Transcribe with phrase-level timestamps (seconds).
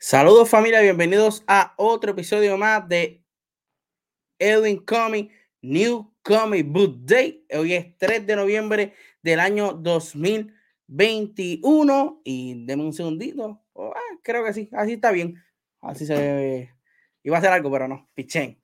[0.00, 3.24] Saludos familia, bienvenidos a otro episodio más de
[4.38, 7.44] Edwin Comic New Comic Book Day.
[7.52, 13.60] Hoy es 3 de noviembre del año 2021 y denme un segundito.
[13.72, 15.34] Oh, ah, creo que sí, así está bien.
[15.80, 16.72] Así se ve.
[17.24, 18.62] Iba a ser algo, pero no, pichén.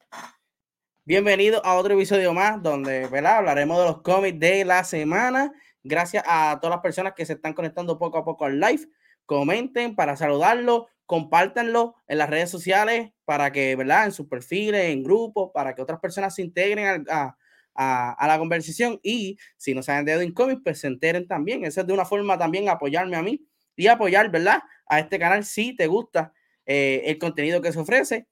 [1.05, 3.39] Bienvenido a otro episodio más donde ¿verdad?
[3.39, 5.53] hablaremos de los cómics de la semana.
[5.83, 8.87] Gracias a todas las personas que se están conectando poco a poco al live.
[9.27, 14.07] Comenten para saludarlos compártanlo en las redes sociales para que, ¿verdad?
[14.07, 17.37] En sus perfiles, en grupos, para que otras personas se integren a,
[17.77, 21.65] la conversación y si no saben de Edwin Comics, pues se enteren también.
[21.65, 23.45] Esa es de una forma también apoyarme a mí
[23.77, 24.63] y apoyar, ¿verdad?
[24.87, 26.33] A este canal si te gusta
[26.67, 28.29] eh, el contenido que se ofrece.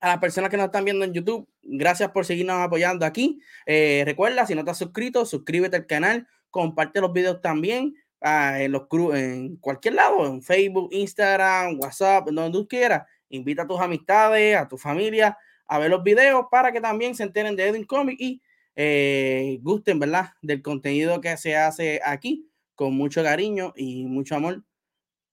[0.00, 3.40] A las personas que nos están viendo en YouTube, gracias por seguirnos apoyando aquí.
[3.64, 8.60] Eh, recuerda, si no te has suscrito, suscríbete al canal, comparte los videos también Ah,
[8.62, 8.84] en, los,
[9.14, 13.06] en cualquier lado, en Facebook, Instagram, WhatsApp, donde tú quieras.
[13.28, 15.36] Invita a tus amistades, a tu familia
[15.68, 18.42] a ver los videos para que también se enteren de Edwin Comic y
[18.74, 20.30] eh, gusten, ¿verdad?
[20.42, 24.62] Del contenido que se hace aquí con mucho cariño y mucho amor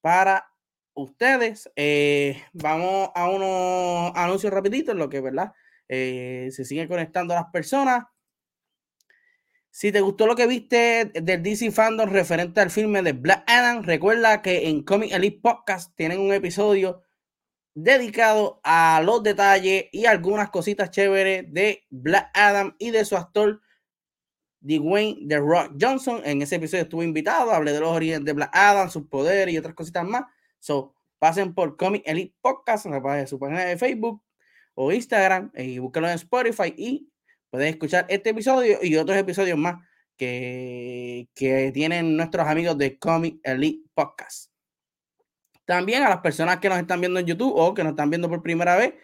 [0.02, 0.50] para
[0.94, 1.70] ustedes.
[1.76, 5.54] Eh, vamos a unos anuncios rapiditos, lo que, ¿verdad?
[5.90, 8.06] Eh, se siguen conectando las personas.
[9.76, 13.82] Si te gustó lo que viste del DC Fandom referente al filme de Black Adam,
[13.82, 17.02] recuerda que en Comic Elite Podcast tienen un episodio
[17.74, 23.62] dedicado a los detalles y algunas cositas chéveres de Black Adam y de su actor
[24.60, 26.22] Dwayne The Rock Johnson.
[26.24, 29.58] En ese episodio estuve invitado, hablé de los orígenes de Black Adam, sus poderes y
[29.58, 30.26] otras cositas más.
[30.60, 34.22] So, pasen por Comic Elite Podcast, en su página de Facebook
[34.76, 37.10] o Instagram y búsquenlo en Spotify y
[37.54, 39.76] Puedes escuchar este episodio y otros episodios más
[40.18, 44.50] que, que tienen nuestros amigos de Comic Elite Podcast.
[45.64, 48.28] También a las personas que nos están viendo en YouTube o que nos están viendo
[48.28, 48.96] por primera vez,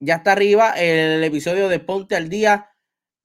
[0.00, 2.72] ya está arriba el episodio de Ponte al Día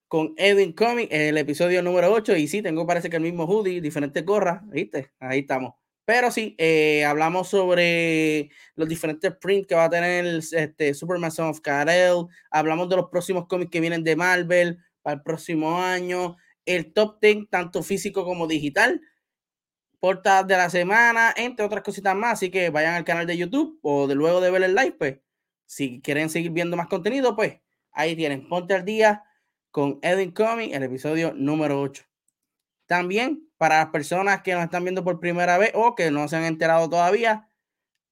[0.07, 2.35] con Edwin Comic, el episodio número 8.
[2.35, 5.11] Y sí, tengo parece que el mismo hoodie, diferente gorra, ¿viste?
[5.19, 5.73] Ahí estamos.
[6.09, 11.49] Pero sí, eh, hablamos sobre los diferentes prints que va a tener este, Superman Son
[11.49, 12.25] of Karel.
[12.49, 16.35] Hablamos de los próximos cómics que vienen de Marvel para el próximo año.
[16.65, 19.01] El top 10, tanto físico como digital.
[19.99, 22.33] Portadas de la semana, entre otras cositas más.
[22.33, 25.19] Así que vayan al canal de YouTube o de luego de ver el live, pues.
[25.67, 27.59] Si quieren seguir viendo más contenido, pues
[27.91, 28.49] ahí tienen.
[28.49, 29.25] Ponte al día
[29.69, 32.03] con Edwin Comics, el episodio número 8.
[32.87, 36.37] También para las personas que nos están viendo por primera vez o que no se
[36.37, 37.49] han enterado todavía,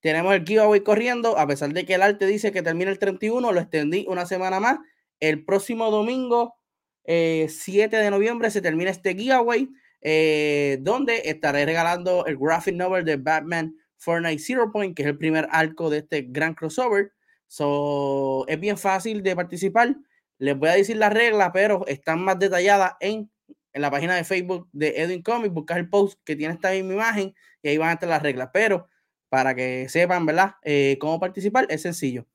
[0.02, 1.38] tenemos el giveaway corriendo.
[1.40, 4.60] A pesar de que el arte dice que termina el 31, lo extendí una semana
[4.60, 4.80] más.
[5.22, 6.58] El próximo domingo,
[7.06, 9.70] 7 eh, de noviembre, se termina este giveaway,
[10.02, 15.18] eh, donde estaré regalando el graphic novel de Batman Fortnite Zero Point, que es el
[15.18, 17.14] primer arco de este gran crossover.
[17.48, 19.96] So, es bien fácil de participar.
[20.40, 23.32] Les voy a decir las reglas, pero están más detalladas en
[23.78, 26.94] en la página de Facebook de Edwin Comics, buscar el post que tiene esta misma
[26.94, 28.50] imagen y ahí van a estar las reglas.
[28.52, 28.90] Pero
[29.30, 30.56] para que sepan, ¿verdad?
[30.64, 32.26] Eh, cómo participar es sencillo.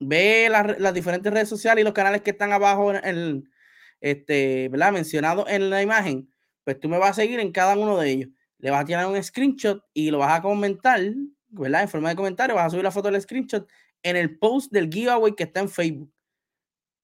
[0.00, 3.50] Ve las diferentes redes sociales y los canales que están abajo en el,
[4.00, 4.92] este, ¿verdad?
[4.92, 6.32] Mencionado en la imagen.
[6.64, 8.30] Pues tú me vas a seguir en cada uno de ellos.
[8.58, 11.02] Le vas a tirar un screenshot y lo vas a comentar,
[11.48, 11.82] ¿verdad?
[11.82, 13.68] En forma de comentario, vas a subir la foto del screenshot
[14.02, 16.10] en el post del giveaway que está en Facebook.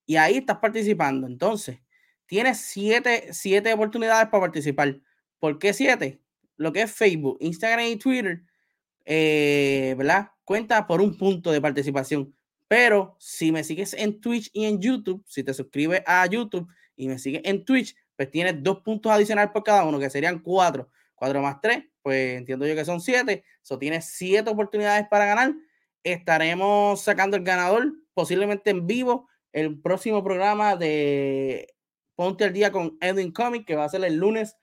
[0.06, 1.26] Y ahí estás participando.
[1.26, 1.80] Entonces,
[2.30, 5.00] Tienes siete, oportunidades para participar.
[5.40, 6.20] ¿Por qué siete?
[6.56, 8.44] Lo que es Facebook, Instagram y Twitter,
[9.04, 10.30] eh, ¿verdad?
[10.44, 12.32] Cuenta por un punto de participación.
[12.68, 17.08] Pero si me sigues en Twitch y en YouTube, si te suscribes a YouTube y
[17.08, 20.88] me sigues en Twitch, pues tienes dos puntos adicionales por cada uno, que serían cuatro.
[21.16, 23.42] Cuatro más tres, pues entiendo yo que son siete.
[23.60, 25.52] Eso tienes siete oportunidades para ganar.
[26.04, 31.74] Estaremos sacando el ganador, posiblemente en vivo, el próximo programa de
[32.20, 34.58] Ponte al día con Edwin Comic, que va a ser el lunes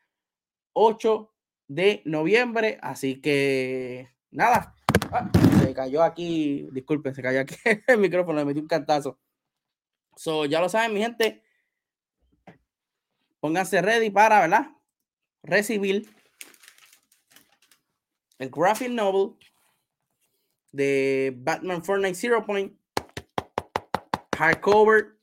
[0.73, 1.33] 8
[1.67, 2.77] de noviembre.
[2.83, 4.75] Así que nada,
[5.11, 5.27] ah,
[5.59, 7.55] se cayó aquí, disculpen, se cayó aquí
[7.87, 9.17] el micrófono, le metí un cantazo.
[10.15, 11.41] So, ya lo saben, mi gente.
[13.39, 14.67] Pónganse ready para, ¿verdad?
[15.41, 16.07] recibir
[18.37, 19.35] el graphic novel
[20.71, 22.79] de Batman Fortnite Zero Point
[24.37, 25.16] hardcover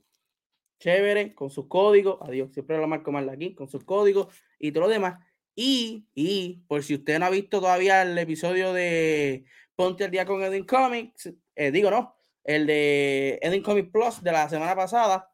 [0.79, 4.85] chévere con sus códigos adiós siempre lo marco mal aquí con sus códigos y todo
[4.85, 5.25] lo demás
[5.55, 9.45] y, y por si usted no ha visto todavía el episodio de
[9.77, 14.33] Ponte el día con Edwin Comics eh, digo no el de Edwin Comics Plus de
[14.33, 15.33] la semana pasada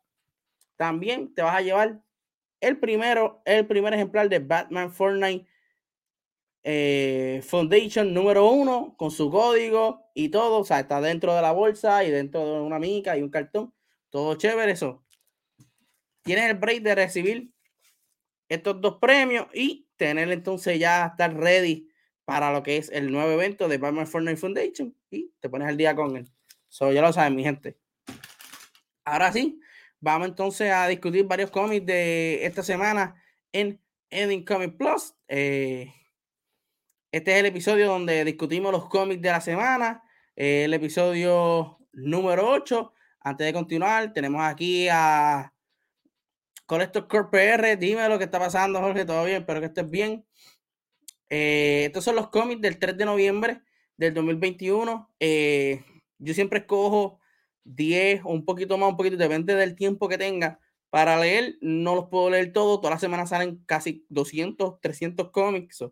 [0.77, 2.03] también te vas a llevar
[2.61, 5.47] el primero el primer ejemplar de Batman Fortnite
[6.63, 11.53] eh, Foundation número uno con su código y todo, o sea, está dentro de la
[11.53, 13.73] bolsa y dentro de una mica y un cartón,
[14.11, 15.03] todo chévere eso.
[16.23, 17.51] Tienes el break de recibir
[18.49, 21.89] estos dos premios y tener entonces ya estar ready
[22.25, 25.77] para lo que es el nuevo evento de Batman Fortnite Foundation y te pones al
[25.77, 26.31] día con él.
[26.71, 27.77] Eso ya lo saben, mi gente.
[29.05, 29.61] Ahora sí,
[30.01, 33.15] vamos entonces a discutir varios cómics de esta semana
[33.53, 33.81] en
[34.11, 35.15] Ending Comic Plus.
[35.27, 35.93] Eh,
[37.13, 40.05] este es el episodio donde discutimos los cómics de la semana,
[40.37, 42.93] el episodio número 8.
[43.23, 45.53] Antes de continuar, tenemos aquí a
[46.71, 47.77] Collector Corp PR.
[47.77, 49.05] Dime lo que está pasando, Jorge.
[49.05, 50.25] Todo bien, espero que estés bien.
[51.29, 53.63] Eh, estos son los cómics del 3 de noviembre
[53.97, 55.13] del 2021.
[55.19, 55.85] Eh,
[56.19, 57.19] yo siempre escojo
[57.65, 61.57] 10 o un poquito más, un poquito, depende del tiempo que tenga para leer.
[61.61, 62.81] No los puedo leer todos.
[62.81, 65.85] Todas las semanas salen casi 200, 300 cómics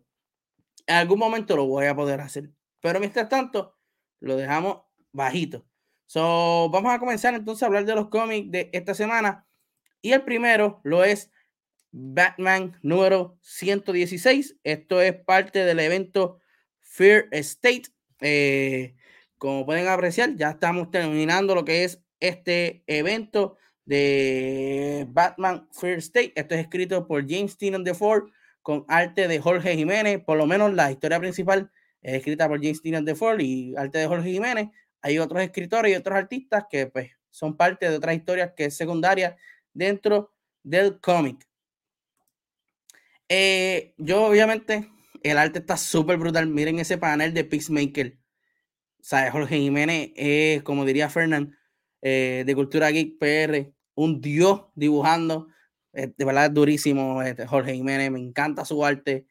[0.87, 2.51] en algún momento lo voy a poder hacer.
[2.79, 3.75] Pero mientras tanto,
[4.21, 5.65] lo dejamos bajito.
[6.05, 9.45] So, vamos a comenzar entonces a hablar de los cómics de esta semana.
[10.01, 11.31] Y el primero lo es
[11.91, 14.57] Batman número 116.
[14.63, 16.39] Esto es parte del evento
[16.79, 17.83] Fear State.
[18.21, 18.95] Eh,
[19.37, 26.33] como pueden apreciar, ya estamos terminando lo que es este evento de Batman Fear State.
[26.35, 28.29] Esto es escrito por James Tynion Ford
[28.61, 32.81] con arte de Jorge Jiménez, por lo menos la historia principal es escrita por James
[32.81, 34.69] Tynion de Ford y arte de Jorge Jiménez.
[35.01, 38.77] Hay otros escritores y otros artistas que pues, son parte de otras historias que es
[38.77, 39.37] secundaria
[39.73, 40.33] dentro
[40.63, 41.47] del cómic.
[43.27, 44.89] Eh, yo obviamente,
[45.23, 46.47] el arte está súper brutal.
[46.47, 48.17] Miren ese panel de Peacemaker.
[48.99, 51.57] O Jorge Jiménez es, como diría Fernán,
[52.01, 55.47] eh, de Cultura Geek PR, un dios dibujando
[55.93, 57.21] eh, de verdad durísimo.
[57.21, 59.27] Este, Jorge Jiménez, me encanta su arte.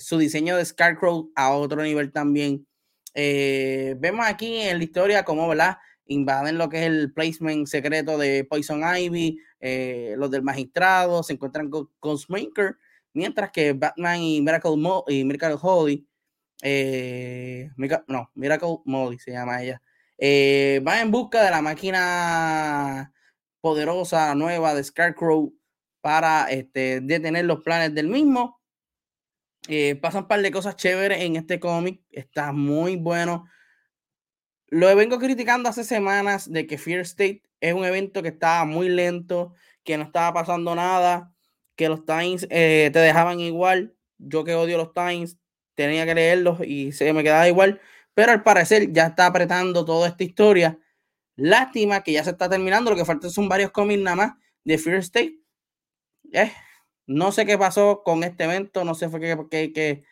[0.00, 2.66] Su diseño de Scarecrow a otro nivel también.
[3.14, 5.78] Vemos aquí en la historia cómo, ¿verdad?
[6.12, 9.38] Invaden lo que es el placement secreto de Poison Ivy,
[10.16, 12.76] los del magistrado, se encuentran con Ghostmaker,
[13.12, 16.06] mientras que Batman y Miracle, Mo y Miracle Holly,
[18.06, 19.82] no, Miracle Molly se llama ella,
[20.82, 23.12] van en busca de la máquina
[23.62, 25.54] poderosa nueva de Scarecrow
[26.02, 28.60] para este, detener los planes del mismo.
[29.68, 32.02] Eh, pasan un par de cosas chéveres en este cómic.
[32.10, 33.46] Está muy bueno.
[34.72, 38.88] Lo vengo criticando hace semanas de que Fear State es un evento que estaba muy
[38.88, 39.52] lento,
[39.84, 41.34] que no estaba pasando nada,
[41.76, 43.94] que los Times eh, te dejaban igual.
[44.16, 45.36] Yo que odio los Times,
[45.74, 47.80] tenía que leerlos y se me quedaba igual.
[48.14, 50.78] Pero al parecer ya está apretando toda esta historia
[51.36, 54.32] Lástima que ya se está terminando, lo que falta son varios cómics nada más
[54.64, 55.38] de Fear State.
[56.32, 56.52] Eh,
[57.06, 60.04] no sé qué pasó con este evento, no sé que, que,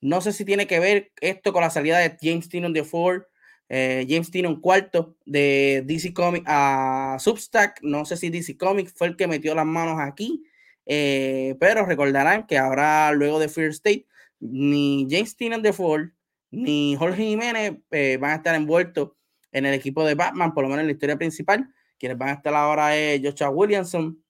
[0.00, 3.22] no sé si tiene que ver esto con la salida de James Tynion de Ford,
[3.70, 9.06] eh, James Tynion cuarto de DC Comics a Substack, no sé si DC Comics fue
[9.06, 10.44] el que metió las manos aquí,
[10.84, 14.06] eh, pero recordarán que ahora luego de Fear State
[14.40, 16.08] ni James Tynion de Ford
[16.50, 17.78] ni Jorge Jiménez
[18.18, 19.12] van a estar envueltos
[19.52, 21.72] en el equipo de Batman, por lo menos en la historia principal.
[21.98, 24.22] Quienes van a estar ahora es Joshua Williamson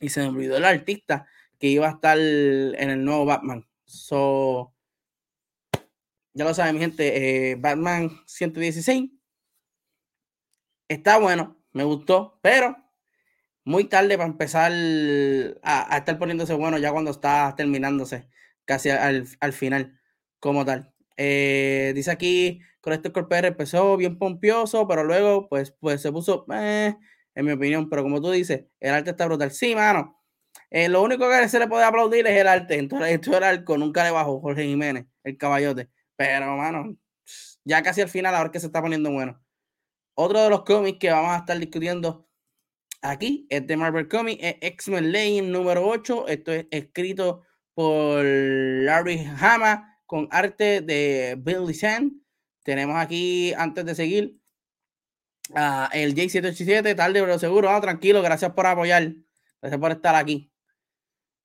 [0.00, 1.26] y se me olvidó el artista
[1.58, 3.66] que iba a estar en el nuevo Batman.
[3.84, 4.73] So,
[6.34, 9.10] ya lo saben, mi gente, eh, Batman 116
[10.88, 12.76] está bueno, me gustó, pero
[13.64, 14.72] muy tarde para empezar
[15.62, 18.28] a, estar poniéndose bueno ya cuando está terminándose
[18.66, 20.00] casi al, al final
[20.40, 20.92] como tal.
[21.16, 22.60] Eh, dice aquí,
[22.92, 26.94] este PR empezó bien pompioso, pero luego pues, pues se puso, eh,
[27.34, 29.50] en mi opinión, pero como tú dices, el arte está brutal.
[29.50, 30.20] Sí, mano.
[30.70, 32.78] Eh, lo único que se le puede aplaudir es el arte.
[32.78, 35.88] Entonces, esto el arco nunca le bajó Jorge Jiménez, el caballote.
[36.16, 36.96] Pero, mano,
[37.64, 39.40] ya casi al final, ahora que se está poniendo bueno.
[40.14, 42.28] Otro de los cómics que vamos a estar discutiendo
[43.02, 46.28] aquí es de Marvel Comics, es X-Men Legend número 8.
[46.28, 47.42] Esto es escrito
[47.74, 52.12] por Larry Hama con arte de Billy Sand.
[52.62, 54.38] Tenemos aquí, antes de seguir,
[55.92, 57.68] el J787, tarde pero seguro.
[57.70, 59.12] Ah, tranquilo, gracias por apoyar.
[59.60, 60.52] Gracias por estar aquí.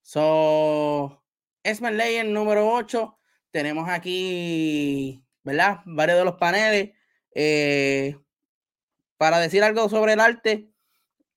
[0.01, 1.23] So,
[1.63, 3.18] X-Men Legend número 8.
[3.51, 5.81] Tenemos aquí, ¿verdad?
[5.85, 6.91] Varios de los paneles.
[7.33, 8.17] Eh,
[9.17, 10.69] para decir algo sobre el arte,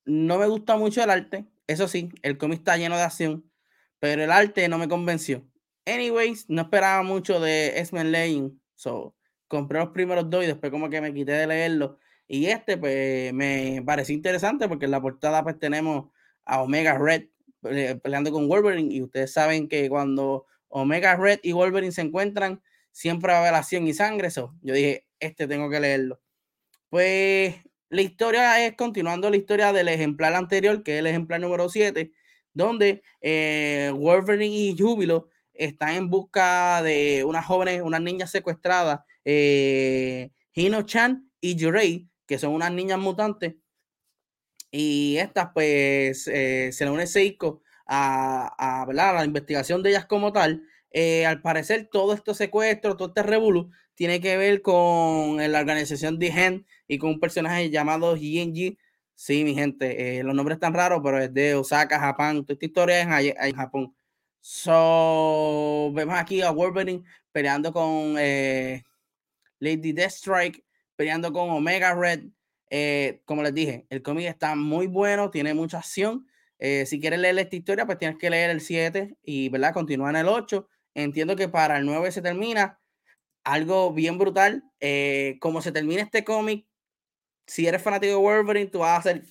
[0.04, 1.46] no me gusta mucho el arte.
[1.66, 3.50] Eso sí, el cómic está lleno de acción,
[3.98, 5.46] pero el arte no me convenció.
[5.86, 8.60] Anyways, no esperaba mucho de X-Men.
[8.74, 9.16] So,
[9.48, 11.98] compré los primeros dos y después como que me quité de leerlo.
[12.28, 16.10] Y este, pues, me pareció interesante porque en la portada, pues, tenemos
[16.44, 17.26] a Omega Red
[18.02, 18.92] peleando con Wolverine.
[18.92, 23.86] Y ustedes saben que cuando Omega Red y Wolverine se encuentran, siempre va a haber
[23.86, 24.28] y sangre.
[24.28, 26.20] Eso, yo dije, este tengo que leerlo.
[26.88, 27.56] Pues
[27.90, 32.10] la historia es continuando la historia del ejemplar anterior, que es el ejemplar número 7,
[32.54, 40.30] donde eh, Wolverine y Júbilo están en busca de unas jóvenes, unas niñas secuestradas, eh,
[40.54, 43.56] Hino-chan y Yurei, que son unas niñas mutantes.
[44.70, 50.32] Y estas, pues, eh, se le une Seiko a, a, la investigación de ellas como
[50.32, 50.62] tal.
[50.90, 56.18] Eh, al parecer, todo este secuestro, todo este revuelo, tiene que ver con la organización
[56.18, 58.78] de y con un personaje llamado Yenji.
[59.14, 62.44] Sí, mi gente, eh, los nombres están raros, pero es de Osaka, Japón.
[62.44, 63.94] Toda esta historia es en, Japón.
[64.40, 68.82] So, vemos aquí a Wolverine peleando con eh,
[69.60, 70.64] Lady Deathstrike,
[70.96, 72.24] peleando con Omega Red.
[72.70, 76.26] Eh, como les dije, el cómic está muy bueno, tiene mucha acción.
[76.86, 79.74] Si quieres leer esta historia, pues tienes que leer el 7 y, ¿verdad?
[79.74, 80.68] Continúa en el 8.
[80.94, 82.80] Entiendo que para el 9 se termina
[83.42, 84.62] algo bien brutal.
[84.78, 86.66] Eh, como se termina este cómic,
[87.46, 89.24] si eres fanático de Wolverine, tú vas a hacer.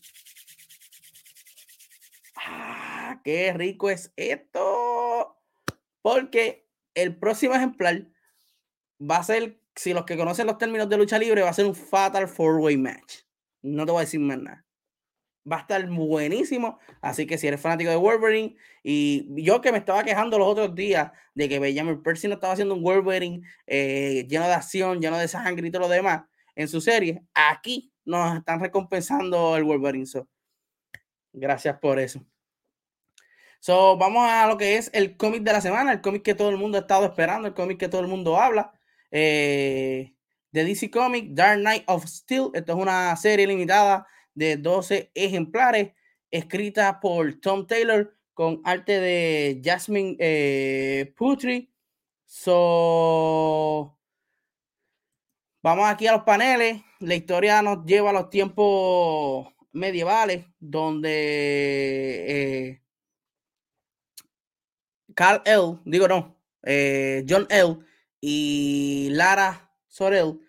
[2.35, 3.21] ¡Ah!
[3.23, 5.37] ¡Qué rico es esto!
[6.01, 8.07] Porque el próximo ejemplar
[8.99, 11.65] va a ser, si los que conocen los términos de lucha libre, va a ser
[11.65, 13.19] un Fatal Four Way Match.
[13.61, 14.65] No te voy a decir más nada
[15.49, 16.79] va a estar buenísimo.
[17.01, 20.75] Así que si eres fanático de Wolverine, y yo que me estaba quejando los otros
[20.75, 25.17] días de que Benjamin Percy no estaba haciendo un Wolverine eh, lleno de acción, lleno
[25.17, 26.23] de sangre y todo lo demás
[26.55, 30.05] en su serie, aquí nos están recompensando el Wolverine.
[31.33, 32.25] gracias por eso.
[33.59, 36.49] So, vamos a lo que es el cómic de la semana, el cómic que todo
[36.49, 38.73] el mundo ha estado esperando, el cómic que todo el mundo habla.
[39.11, 40.15] Eh,
[40.51, 42.49] de DC Comics, Dark Knight of Steel.
[42.53, 45.93] Esto es una serie limitada de 12 ejemplares,
[46.31, 51.71] escrita por Tom Taylor con arte de Jasmine eh, Putri.
[52.25, 53.99] So,
[55.61, 56.81] vamos aquí a los paneles.
[56.99, 62.81] La historia nos lleva a los tiempos medievales, donde eh,
[65.13, 67.77] Carl L., digo no, eh, John L.
[68.21, 70.39] y Lara Sorel,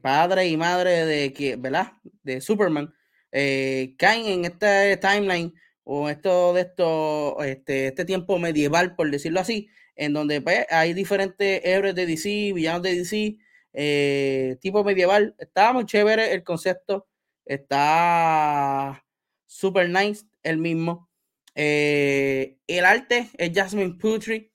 [0.00, 1.92] padre y madre de, ¿verdad?
[2.22, 2.92] de Superman,
[3.32, 9.40] eh, caen en este timeline o esto de esto, este, este tiempo medieval, por decirlo
[9.40, 13.38] así, en donde pues, hay diferentes héroes de DC, villanos de DC,
[13.72, 15.34] eh, tipo medieval.
[15.38, 17.08] Está muy chévere el concepto,
[17.44, 19.04] está
[19.46, 21.08] super nice el mismo.
[21.54, 24.52] Eh, el arte es Jasmine Putri,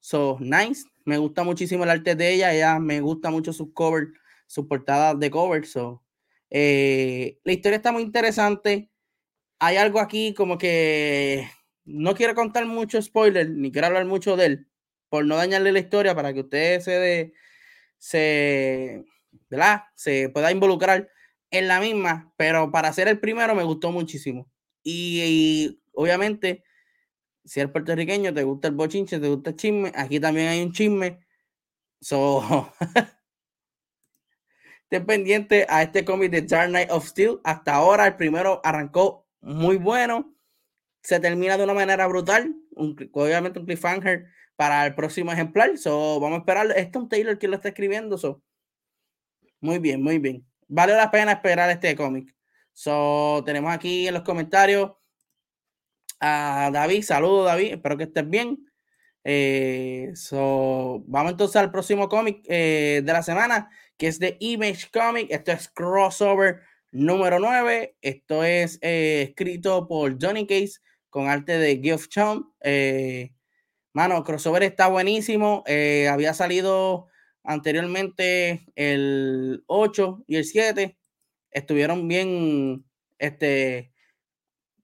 [0.00, 0.84] so nice.
[1.04, 4.10] Me gusta muchísimo el arte de ella, ella me gusta mucho sus covers,
[4.46, 6.02] sus portadas de cover, so
[6.50, 8.90] eh, la historia está muy interesante.
[9.60, 11.48] Hay algo aquí como que
[11.84, 14.68] no quiero contar mucho spoiler, ni quiero hablar mucho de él,
[15.08, 17.32] por no dañarle la historia para que ustedes se,
[17.98, 19.04] se,
[19.50, 19.82] ¿verdad?
[19.94, 21.10] se pueda involucrar
[21.50, 24.50] en la misma, pero para ser el primero me gustó muchísimo.
[24.82, 26.64] Y, obviamente,
[27.44, 30.72] si eres puertorriqueño, te gusta el bochinche, te gusta el chisme, aquí también hay un
[30.72, 31.20] chisme.
[32.00, 32.72] So,
[34.90, 37.40] Estén pendiente a este cómic de Dark Knight of Steel.
[37.44, 40.34] Hasta ahora el primero arrancó muy bueno.
[41.02, 42.56] Se termina de una manera brutal.
[42.74, 45.76] obviamente un cliffhanger para el próximo ejemplar.
[45.76, 46.66] So, vamos a esperar.
[46.68, 48.16] Este es un Taylor quien lo está escribiendo.
[48.16, 48.42] So.
[49.60, 50.46] Muy bien, muy bien.
[50.68, 52.34] Vale la pena esperar este cómic.
[52.72, 54.92] So, tenemos aquí en los comentarios
[56.18, 57.02] a David.
[57.02, 57.74] Saludos, David.
[57.74, 58.58] Espero que estés bien.
[59.22, 63.68] Eh, so, vamos entonces al próximo cómic eh, de la semana
[63.98, 65.30] que es de Image Comic.
[65.30, 66.62] Esto es crossover
[66.92, 67.96] número 9.
[68.00, 72.44] Esto es eh, escrito por Johnny Case con arte de Geoff Chong.
[72.60, 73.32] Eh,
[73.92, 75.64] mano, crossover está buenísimo.
[75.66, 77.08] Eh, había salido
[77.42, 80.96] anteriormente el 8 y el 7.
[81.50, 82.84] Estuvieron bien,
[83.18, 83.92] este,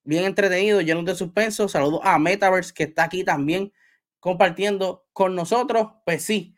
[0.02, 1.68] bien entretenidos, llenos de suspenso.
[1.68, 3.72] Saludos a Metaverse que está aquí también
[4.18, 5.88] compartiendo con nosotros.
[6.04, 6.56] Pues sí,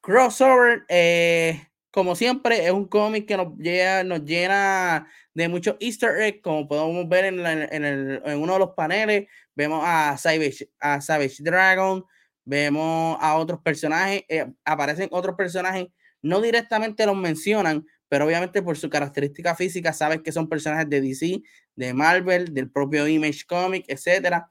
[0.00, 0.84] crossover.
[0.88, 7.06] Eh, como siempre, es un cómic que nos, llena de muchos easter eggs, como podemos
[7.06, 9.28] ver en, uno de los paneles.
[9.54, 12.02] Vemos a Savage, a Savage Dragon,
[12.44, 15.88] vemos a otros personajes, eh, aparecen otros personajes,
[16.22, 21.02] no directamente los mencionan, pero obviamente por su característica física sabes que son personajes de
[21.02, 21.42] DC,
[21.76, 24.50] de Marvel, del propio Image Comic, etcétera.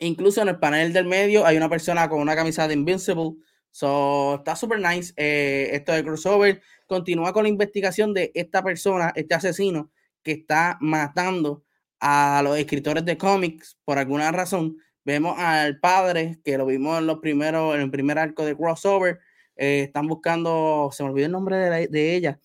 [0.00, 3.36] Incluso en el panel del medio hay una persona con una camisa de Invincible.
[3.70, 5.12] So, está super nice.
[5.16, 9.90] Eh, esto de crossover continúa con la investigación de esta persona, este asesino
[10.22, 11.64] que está matando
[12.00, 14.78] a los escritores de cómics por alguna razón.
[15.04, 19.20] Vemos al padre, que lo vimos en los primeros, en el primer arco de crossover.
[19.56, 22.38] Eh, están buscando, se me olvidó el nombre de, ella,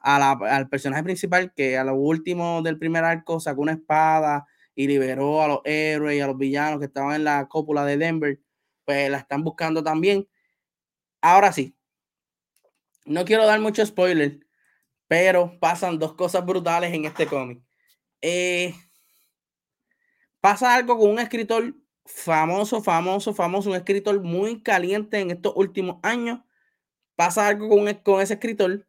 [0.00, 5.42] al personaje principal que a lo último del primer arco sacó una espada y liberó
[5.42, 8.40] a los héroes y a los villanos que estaban en la cópula de Denver.
[8.84, 10.26] Pues la están buscando también.
[11.20, 11.76] Ahora sí,
[13.04, 14.40] no quiero dar mucho spoiler,
[15.08, 17.62] pero pasan dos cosas brutales en este cómic.
[18.22, 18.74] Eh,
[20.40, 21.74] pasa algo con un escritor
[22.06, 26.40] famoso, famoso, famoso, un escritor muy caliente en estos últimos años.
[27.16, 28.86] Pasa algo con, e, con ese escritor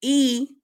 [0.00, 0.62] y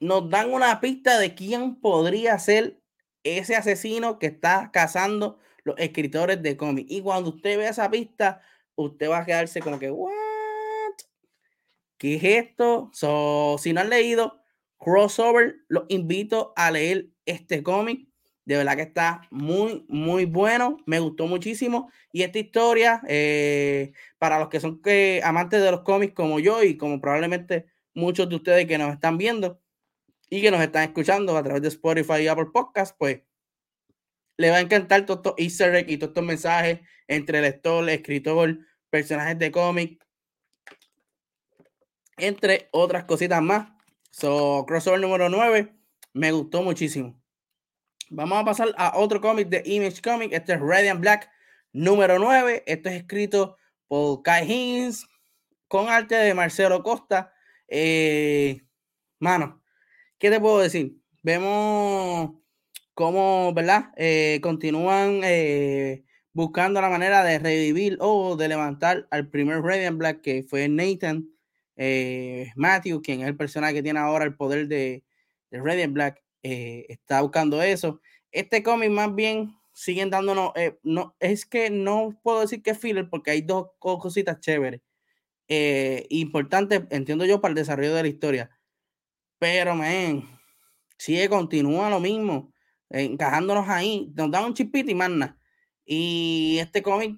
[0.00, 2.80] nos dan una pista de quién podría ser
[3.22, 6.90] ese asesino que está cazando los escritores de cómics.
[6.90, 8.42] Y cuando usted ve esa pista,
[8.82, 10.10] usted va a quedarse como que, ¿what?
[11.98, 12.90] ¿Qué es esto?
[12.92, 14.40] So, si no han leído
[14.78, 18.08] Crossover, los invito a leer este cómic.
[18.46, 20.78] De verdad que está muy, muy bueno.
[20.86, 21.90] Me gustó muchísimo.
[22.10, 26.62] Y esta historia, eh, para los que son que, amantes de los cómics como yo
[26.62, 29.60] y como probablemente muchos de ustedes que nos están viendo
[30.30, 33.20] y que nos están escuchando a través de Spotify y Apple Podcast, pues
[34.38, 38.58] le va a encantar todos estos easter eggs y todos estos mensajes entre lector, escritor,
[38.90, 40.04] personajes de cómic,
[42.18, 43.70] entre otras cositas más.
[44.10, 45.72] So, crossover número 9,
[46.12, 47.20] me gustó muchísimo.
[48.08, 50.32] Vamos a pasar a otro cómic de Image Comic.
[50.32, 51.30] Este es Radiant Black
[51.72, 52.64] número 9.
[52.66, 55.06] Esto es escrito por Kai Higgins
[55.68, 57.32] con arte de Marcelo Costa.
[57.68, 58.62] Eh,
[59.20, 59.62] mano,
[60.18, 60.96] ¿qué te puedo decir?
[61.22, 62.32] Vemos
[62.94, 63.92] cómo, ¿verdad?
[63.96, 66.04] Eh, continúan eh,
[66.40, 71.28] buscando la manera de revivir o de levantar al primer Radiant Black que fue Nathan
[71.76, 75.04] eh, Matthew, quien es el personaje que tiene ahora el poder de,
[75.50, 78.00] de Radiant Black, eh, está buscando eso.
[78.32, 82.78] Este cómic más bien siguen dándonos, eh, no, es que no puedo decir que es
[82.78, 84.80] filler porque hay dos cositas chéveres.
[86.08, 88.50] importante, entiendo yo, para el desarrollo de la historia.
[89.38, 90.24] Pero, man,
[90.96, 92.52] sigue, continúa lo mismo,
[92.88, 95.10] encajándonos ahí, nos da un chipito y más
[95.92, 97.16] Y este cómic,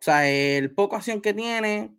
[0.00, 1.96] o sea, el poco acción que tiene,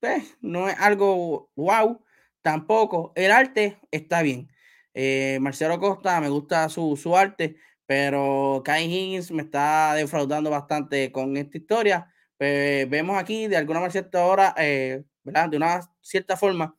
[0.00, 2.04] pues, no es algo wow,
[2.42, 3.12] tampoco.
[3.16, 4.50] El arte está bien.
[4.92, 7.56] Eh, Marcelo Costa, me gusta su, su, arte,
[7.86, 12.12] pero Kai Higgins me está defraudando bastante con esta historia.
[12.36, 15.48] Pues, vemos aquí de alguna manera ahora, eh, ¿verdad?
[15.48, 16.76] De una cierta forma,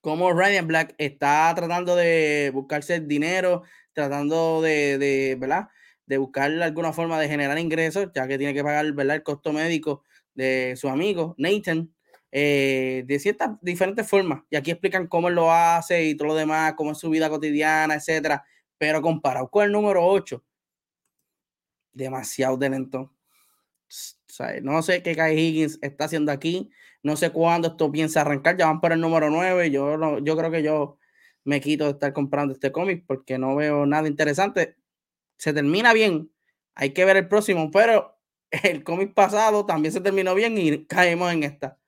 [0.00, 5.68] como Ryan Black está tratando de buscarse dinero, tratando de, de, ¿verdad?
[6.12, 9.16] De buscar alguna forma de generar ingresos, ya que tiene que pagar, ¿verdad?
[9.16, 11.90] El costo médico de su amigo Nathan.
[12.30, 14.42] Eh, de ciertas diferentes formas.
[14.50, 17.30] Y aquí explican cómo él lo hace y todo lo demás, cómo es su vida
[17.30, 18.44] cotidiana, etcétera.
[18.76, 20.44] Pero comparado con el número 8,
[21.94, 23.10] demasiado de lento.
[24.62, 26.68] no sé qué Kai Higgins está haciendo aquí.
[27.02, 28.58] No sé cuándo esto piensa arrancar.
[28.58, 29.70] Ya van por el número 9.
[29.70, 30.98] Yo, yo creo que yo
[31.44, 34.76] me quito de estar comprando este cómic porque no veo nada interesante.
[35.42, 36.30] Se termina bien.
[36.76, 38.16] Hay que ver el próximo, pero
[38.62, 41.80] el cómic pasado también se terminó bien y caemos en esta.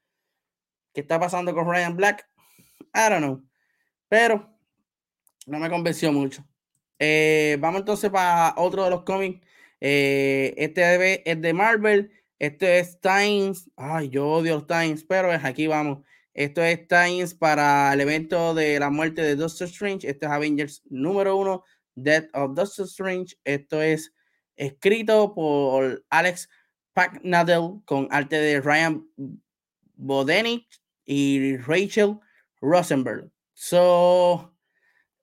[0.93, 2.29] ¿Qué está pasando con Ryan Black?
[2.93, 3.45] I don't know.
[4.09, 4.59] Pero
[5.47, 6.45] no me convenció mucho.
[6.99, 9.47] Eh, vamos entonces para otro de los cómics.
[9.81, 12.11] Eh, este es de Marvel.
[12.41, 13.71] Este es Times.
[13.77, 16.05] Ay, yo odio los Times, pero es aquí vamos.
[16.33, 20.11] Esto es Times para el evento de la muerte de Doctor Strange.
[20.11, 21.63] Este es Avengers número uno,
[21.95, 23.37] Death of Doctor Strange.
[23.45, 24.13] Esto es
[24.57, 26.49] escrito por Alex
[26.93, 29.07] Packnadel con arte de Ryan
[29.97, 30.67] Bodenik
[31.05, 32.19] y Rachel
[32.61, 33.31] Rosenberg.
[33.53, 34.55] So,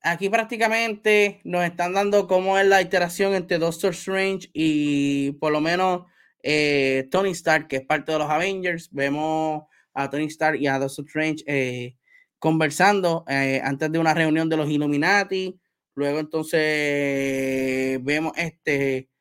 [0.02, 5.62] aquí prácticamente nos están dando cómo es la iteración entre Doctor Strange y por lo
[5.62, 6.04] menos
[6.44, 8.90] eh, Tony Stark, que es parte de los Avengers.
[8.92, 11.98] Vemos a Tony Stark y a Doctor Strange eh,
[12.40, 15.61] conversando eh, antes de una reunión de los Illuminati.
[15.96, 19.12] Luego entonces vemos este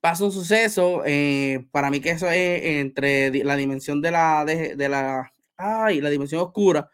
[0.00, 4.88] pasa un suceso, eh, para mí que eso es entre la dimensión de la, de,
[4.88, 6.90] la, ay, la dimensión oscura,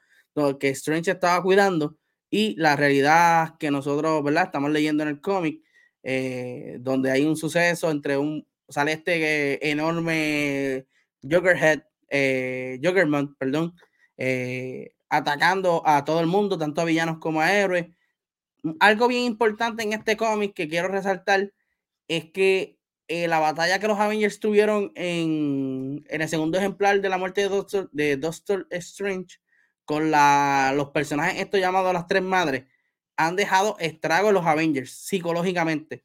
[0.59, 1.97] que Strange estaba cuidando,
[2.31, 4.45] y la realidad que nosotros, ¿verdad?
[4.45, 5.61] Estamos leyendo en el cómic,
[6.03, 10.87] eh, donde hay un suceso entre un, sale este enorme
[11.23, 13.75] Jokerhead, eh, Jokerman, perdón,
[15.09, 17.87] atacando a todo el mundo, tanto a villanos como a héroes.
[18.81, 21.53] Algo bien importante en este cómic que quiero resaltar
[22.09, 27.09] es que eh, la batalla que los Avengers tuvieron en, en, el segundo ejemplar de
[27.09, 29.39] la muerte de Doctor, de Doctor Strange
[29.85, 32.65] con la, los personajes estos llamados las tres madres
[33.17, 36.05] han dejado estrago en los Avengers psicológicamente.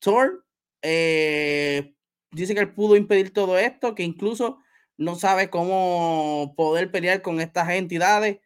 [0.00, 0.44] Thor
[0.82, 1.94] eh,
[2.30, 4.58] dice que él pudo impedir todo esto, que incluso
[4.96, 8.38] no sabe cómo poder pelear con estas entidades.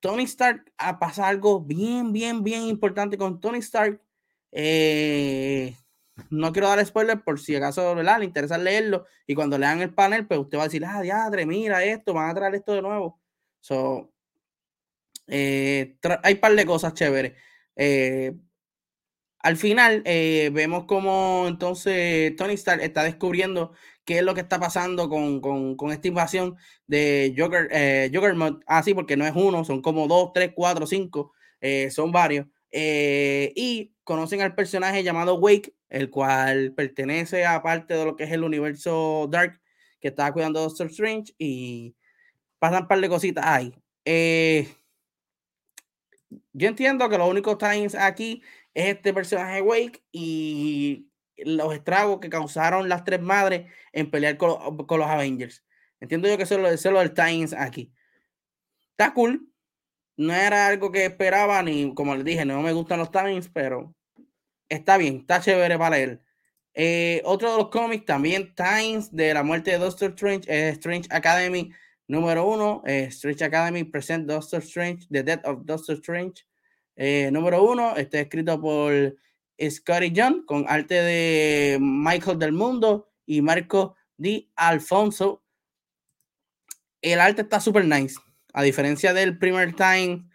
[0.00, 4.00] Tony Stark ha pasado algo bien, bien, bien importante con Tony Stark.
[4.52, 5.74] Eh,
[6.30, 10.26] no quiero dar spoiler por si acaso le interesa leerlo y cuando lean el panel,
[10.26, 13.20] pues usted va a decir, ah, diadre, mira esto, van a traer esto de nuevo.
[13.60, 14.12] So,
[15.26, 17.34] eh, hay un par de cosas chéveres.
[17.76, 18.34] Eh,
[19.40, 23.72] al final eh, vemos como entonces Tony Stark está descubriendo
[24.04, 28.62] qué es lo que está pasando con, con, esta invasión de Joker, eh, Juggernaut.
[28.66, 31.32] Ah, sí, porque no es uno, son como dos, tres, cuatro, cinco,
[31.90, 32.46] son varios.
[32.72, 38.32] y conocen al personaje llamado Wake, el cual pertenece a parte de lo que es
[38.32, 39.60] el universo Dark
[40.00, 41.94] que estaba cuidando a Doctor Strange y
[42.58, 43.74] pasan un par de cositas ahí.
[44.04, 44.68] Eh,
[46.52, 48.42] yo entiendo que los únicos times aquí
[48.78, 54.50] es este personaje Wake y los estragos que causaron las tres madres en pelear con,
[54.76, 55.64] los Avengers.
[55.98, 57.92] Entiendo yo que eso es lo del Times aquí.
[58.92, 59.52] Está cool.
[60.16, 63.94] No era algo que esperaba, ni como les dije, no me gustan los Times, pero
[64.68, 66.20] está bien, está chévere para él.
[66.74, 71.72] Eh, otro de los cómics también, Times, de la muerte de Doctor Strange, Strange Academy
[72.06, 76.47] número uno, eh, Strange Academy present Doctor Strange, The Death of Doctor Strange.
[77.32, 79.16] Número uno, está escrito por
[79.60, 85.42] Scotty John, con arte de Michael del Mundo y Marco Di Alfonso.
[87.00, 88.16] El arte está super nice.
[88.52, 90.28] A diferencia del primer time,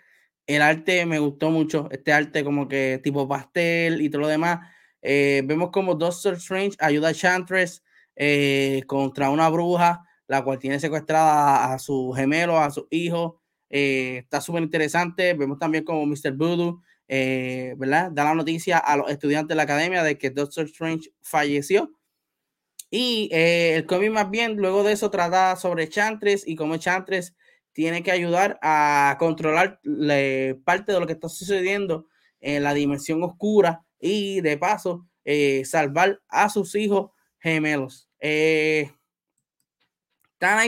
[0.47, 4.59] el arte me gustó mucho, este arte como que tipo pastel y todo lo demás.
[5.01, 7.83] Eh, vemos como Doctor Strange ayuda a Chantress
[8.15, 13.41] eh, contra una bruja, la cual tiene secuestrada a, su gemelo, a su hijo.
[13.75, 15.33] Eh, está súper interesante.
[15.33, 16.33] Vemos también como Mr.
[16.35, 18.11] Voodoo, ¿verdad?
[18.11, 21.91] Da la noticia a los estudiantes de la academia de que Doctor Strange falleció.
[22.91, 27.35] Y el cómic más bien, luego de eso, trata sobre Chantress y cómo Chantress
[27.71, 29.79] tiene que ayudar a controlar
[30.63, 32.07] parte de lo que está sucediendo
[32.39, 38.09] en la dimensión oscura y de paso eh, salvar a sus hijos gemelos.
[38.19, 38.91] Eh,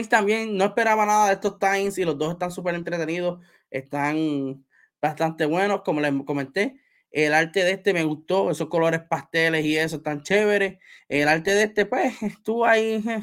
[0.08, 4.64] también no esperaba nada de estos Times y los dos están súper entretenidos, están
[5.00, 6.80] bastante buenos, como les comenté.
[7.10, 10.78] El arte de este me gustó, esos colores pasteles y eso están chéveres.
[11.08, 13.22] El arte de este, pues, estuvo ahí, eh,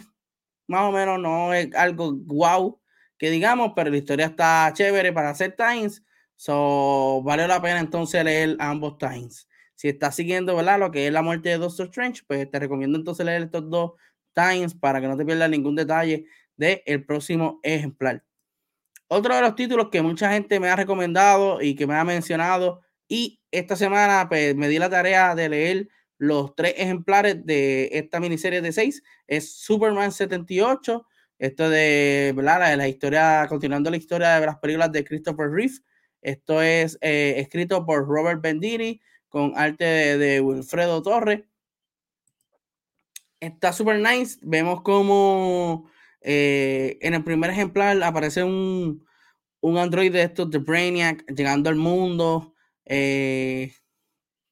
[0.68, 2.80] más o menos, no es algo wow,
[3.18, 6.04] que digamos, pero la historia está chévere para hacer Times.
[6.36, 9.48] So, vale la pena entonces leer ambos Times.
[9.76, 10.80] Si estás siguiendo, ¿verdad?
[10.80, 13.92] Lo que es la muerte de Doctor Strange, pues te recomiendo entonces leer estos dos
[14.34, 16.26] Times para que no te pierdas ningún detalle
[16.58, 18.24] del el próximo ejemplar.
[19.08, 22.82] Otro de los títulos que mucha gente me ha recomendado y que me ha mencionado,
[23.08, 25.88] y esta semana pues, me di la tarea de leer
[26.18, 31.06] los tres ejemplares de esta miniserie de seis, es Superman 78,
[31.38, 32.78] esto de, ¿verdad?
[32.78, 35.74] La, historia, continuando la historia de las películas de Christopher Reeve.
[36.22, 41.44] Esto es eh, escrito por Robert Bendini con arte de, Wilfredo Torres.
[43.40, 44.40] Está super nice.
[44.42, 45.90] Vemos como
[46.24, 49.06] eh, en el primer ejemplar aparece un,
[49.62, 52.56] un android de estos de Brainiac llegando al mundo,
[52.86, 53.74] eh,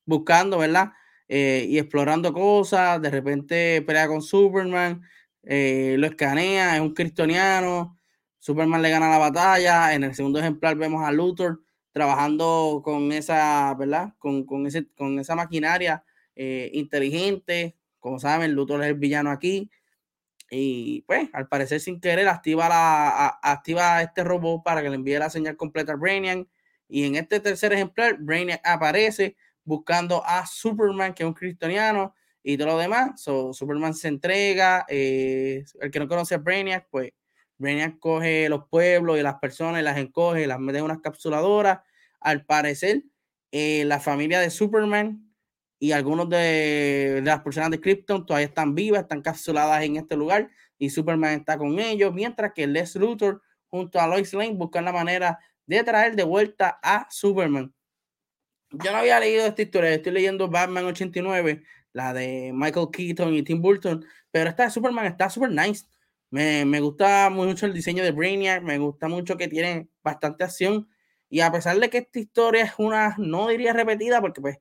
[0.06, 0.92] buscando, ¿verdad?
[1.28, 3.02] y explorando cosas.
[3.02, 5.02] De repente pelea con Superman
[5.44, 8.00] eh, lo escanea, es un cristoniano,
[8.40, 13.74] Superman le gana la batalla, en el segundo ejemplar vemos a Luthor trabajando con esa,
[13.76, 14.14] ¿verdad?
[14.20, 16.04] Con, con, ese, con esa maquinaria
[16.36, 19.72] eh, inteligente, como saben, Luthor es el villano aquí,
[20.52, 25.18] y pues al parecer sin querer activa, la, activa este robot para que le envíe
[25.18, 26.48] la señal completa a Brainiac,
[26.88, 32.58] y en este tercer ejemplar, Brainiac aparece buscando a Superman, que es un cristoniano, y
[32.58, 33.22] todo lo demás.
[33.22, 34.86] Superman se entrega.
[34.90, 37.12] Eh, el que no conoce a Brainiac, pues
[37.58, 41.80] Brainiac coge los pueblos y las personas y las encoge, las mete en unas capsuladoras.
[42.20, 43.04] Al parecer,
[43.52, 45.31] eh, la familia de Superman
[45.84, 50.48] y algunos de, las personas de Krypton todavía están vivas, están capsuladas en este lugar
[50.78, 54.94] y Superman está con ellos, mientras que Les Luthor junto a Lois Lane buscan la
[54.94, 57.74] manera de traer de vuelta a Superman.
[58.70, 61.64] Yo no había leído esta historia, estoy leyendo Batman 89
[61.94, 65.88] la de Michael Keaton y Tim Burton, pero esta de Superman está súper nice.
[66.30, 70.88] Me, me, gusta mucho el diseño de Brainiac, me gusta mucho que tiene bastante acción.
[71.28, 74.58] Y a pesar de que esta historia es una, no diría repetida, porque pues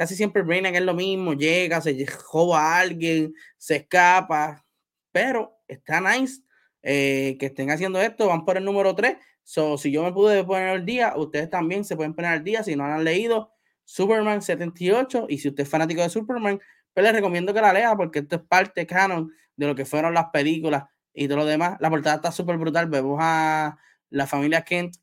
[0.00, 4.64] casi siempre Brainiac es lo mismo, llega, se joba a alguien, se escapa,
[5.12, 6.40] pero está nice
[6.82, 9.18] eh, que estén haciendo esto, van por el número 3.
[9.44, 12.64] So, si yo me pude poner al día, ustedes también se pueden poner al día
[12.64, 13.52] si no han leído
[13.84, 15.26] Superman 78.
[15.28, 16.58] Y si usted es fanático de Superman,
[16.94, 20.14] pues les recomiendo que la lea porque esto es parte canon de lo que fueron
[20.14, 21.76] las películas y todo lo demás.
[21.78, 22.88] La portada está súper brutal.
[22.88, 23.76] Vemos a
[24.08, 24.96] la familia Kent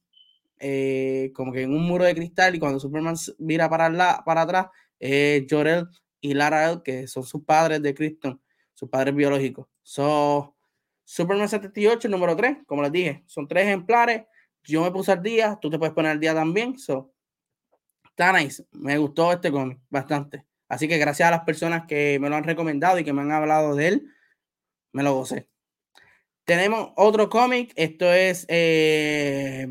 [0.60, 4.42] eh, como que en un muro de cristal y cuando Superman mira para, la, para
[4.42, 4.68] atrás,
[5.00, 5.88] eh, Jorel
[6.22, 8.42] y Lara que son sus padres de Krypton,
[8.74, 9.68] sus padres biológicos.
[9.84, 10.56] So,
[11.04, 14.24] Superman 78, número 3, como les dije, son tres ejemplares.
[14.64, 16.78] Yo me puse al día, tú te puedes poner al día también.
[16.78, 17.14] So,
[18.18, 18.34] está.
[18.72, 20.46] Me gustó este cómic bastante.
[20.68, 23.32] Así que gracias a las personas que me lo han recomendado y que me han
[23.32, 24.08] hablado de él,
[24.92, 25.48] me lo gocé.
[26.44, 27.72] Tenemos otro cómic.
[27.76, 29.68] Esto es eh,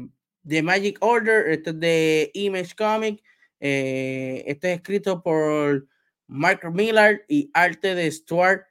[0.47, 1.49] The Magic Order.
[1.51, 3.23] Esto es de Image Comic.
[3.61, 5.87] Eh, este es escrito por
[6.27, 8.67] Mark Millard y arte de Stuart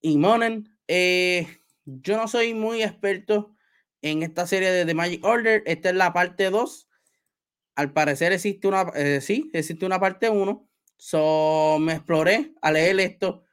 [0.00, 0.76] y Monen.
[0.88, 1.46] Eh,
[1.84, 3.54] yo no soy muy experto
[4.02, 5.62] en esta serie de The Magic Order.
[5.66, 6.88] Esta es la parte 2.
[7.76, 10.68] Al parecer existe una, eh, sí, existe una parte 1.
[10.96, 13.44] So, me exploré a leer esto.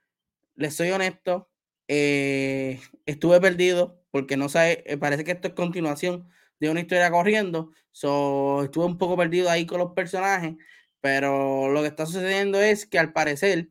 [0.56, 1.50] Les soy honesto.
[1.88, 7.72] Eh, estuve perdido porque no eh, parece que esto es continuación de una historia corriendo.
[7.92, 10.56] So, estuve un poco perdido ahí con los personajes.
[11.02, 13.70] Pero lo que está sucediendo es que al parecer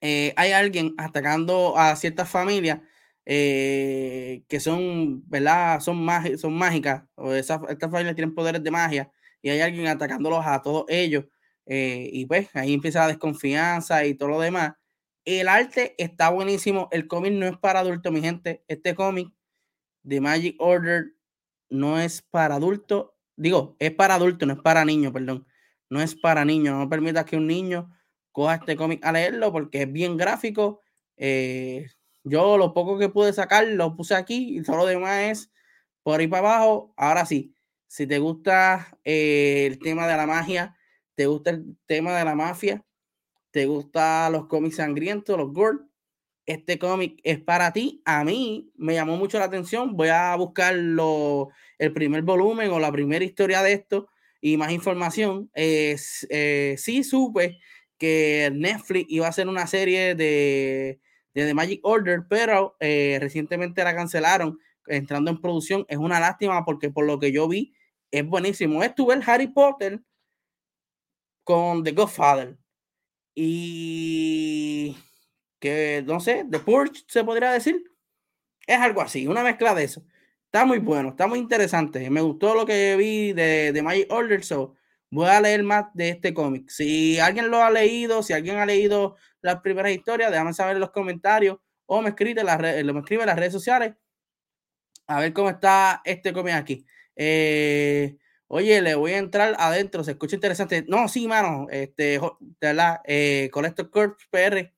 [0.00, 2.80] hay alguien atacando a ciertas familias
[3.24, 5.80] eh, que son, ¿verdad?
[5.80, 6.06] Son,
[6.38, 10.60] son mágicas, o esas, estas familias tienen poderes de magia, y hay alguien atacándolos a
[10.62, 11.26] todos ellos,
[11.66, 14.74] eh, y pues ahí empieza la desconfianza y todo lo demás.
[15.24, 19.28] El arte está buenísimo, el cómic no es para adultos, mi gente, este cómic
[20.02, 21.12] de Magic Order
[21.72, 25.46] no es para adultos, digo, es para adultos, no es para niños, perdón,
[25.90, 27.90] no es para niños, no permita que un niño
[28.30, 30.80] coja este cómic a leerlo porque es bien gráfico,
[31.16, 31.86] eh,
[32.24, 35.52] yo lo poco que pude sacar lo puse aquí y todo lo demás es
[36.02, 36.94] por ahí para abajo.
[36.96, 37.54] Ahora sí,
[37.86, 40.76] si te gusta eh, el tema de la magia,
[41.14, 42.84] te gusta el tema de la mafia,
[43.50, 45.78] te gusta los cómics sangrientos, los gore,
[46.52, 48.02] este cómic es para ti.
[48.04, 49.96] A mí me llamó mucho la atención.
[49.96, 54.08] Voy a buscar el primer volumen o la primera historia de esto
[54.40, 55.50] y más información.
[55.54, 55.96] Eh,
[56.78, 57.58] sí supe
[57.98, 61.00] que Netflix iba a hacer una serie de
[61.34, 65.84] de The Magic Order, pero eh, recientemente la cancelaron entrando en producción.
[65.88, 67.74] Es una lástima porque por lo que yo vi
[68.10, 68.82] es buenísimo.
[68.82, 70.00] Estuve el Harry Potter
[71.44, 72.58] con The Godfather
[73.34, 74.96] y
[75.62, 77.84] que no sé, The Purge se podría decir.
[78.66, 80.04] Es algo así, una mezcla de eso.
[80.46, 82.10] Está muy bueno, está muy interesante.
[82.10, 84.74] Me gustó lo que vi de, The Magic Order, so
[85.10, 86.68] voy a leer más de este cómic.
[86.68, 90.80] Si alguien lo ha leído, si alguien ha leído las primeras historias, déjame saber en
[90.80, 93.94] los comentarios o me escribe en las, me escribe en las redes sociales
[95.06, 96.86] a ver cómo está este cómic aquí.
[97.16, 98.16] Eh,
[98.48, 100.84] oye, le voy a entrar adentro, se escucha interesante.
[100.88, 102.20] No, sí, mano, este, de
[102.60, 104.72] verdad, eh, Collector Corp PR,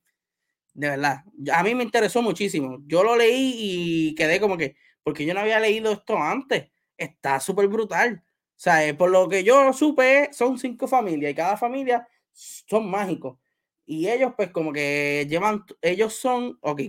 [0.74, 2.78] de verdad, a mí me interesó muchísimo.
[2.86, 7.40] Yo lo leí y quedé como que, porque yo no había leído esto antes, está
[7.40, 8.24] súper brutal.
[8.26, 12.90] O sea, eh, por lo que yo supe, son cinco familias y cada familia son
[12.90, 13.38] mágicos.
[13.86, 16.82] Y ellos, pues, como que llevan, ellos son, ok,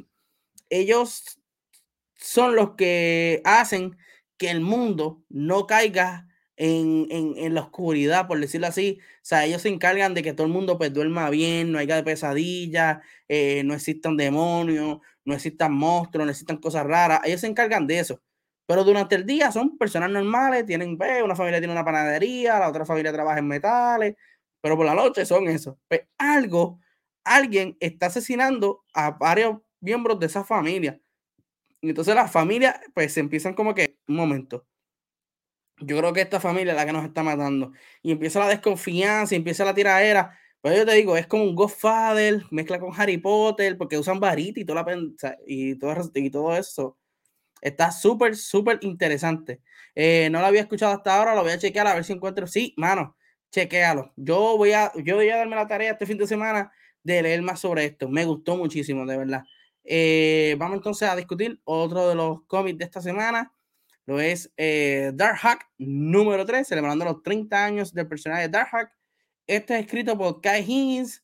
[0.70, 1.40] ellos
[2.16, 3.98] son los que hacen
[4.38, 9.00] que el mundo no caiga en, en, la oscuridad, por decirlo así.
[9.02, 12.04] O sea, ellos se encargan de que todo el mundo pues duerma bien, no haya
[12.04, 17.22] pesadillas, eh, no existan demonios, no existan monstruos, no existan cosas raras.
[17.26, 18.22] Ellos se encargan de eso.
[18.68, 22.70] Pero durante el día son personas normales, tienen, pues, una familia tiene una panadería, la
[22.70, 24.16] otra familia trabaja en metales,
[24.62, 25.80] pero por la noche son eso.
[25.88, 26.80] Pues algo,
[27.24, 31.00] alguien está asesinando a varios miembros de esa familia.
[31.82, 34.66] Y entonces las familias, pues se empiezan como que, un momento,
[35.80, 37.72] yo creo que esta familia es la que nos está matando.
[38.02, 40.38] Y empieza la desconfianza, empieza la tiradera.
[40.62, 44.60] Pues yo te digo, es como un Godfather, mezcla con Harry Potter, porque usan varita
[44.60, 46.98] y, toda la, y, todo, y todo eso.
[47.62, 49.62] Está súper, súper interesante.
[49.96, 52.48] Eh, no lo había escuchado hasta ahora, lo voy a chequear a ver si encuentro.
[52.48, 53.18] Sí, mano,
[53.52, 54.14] chequealo.
[54.16, 56.72] Yo voy a, yo voy a darme la tarea este fin de semana
[57.04, 58.10] de leer más sobre esto.
[58.10, 59.44] Me gustó muchísimo, de verdad.
[59.84, 63.55] Eh, vamos entonces a discutir otro de los cómics de esta semana.
[64.06, 68.70] Lo es eh, Dark Hack número 3, celebrando los 30 años del personaje de Dark
[68.72, 68.92] Hack.
[69.48, 71.24] Este es escrito por Kai Higgins,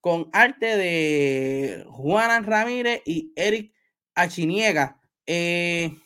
[0.00, 3.72] con arte de Juana Ramírez y Eric
[4.14, 5.00] Achiniega.
[5.26, 5.96] Eh,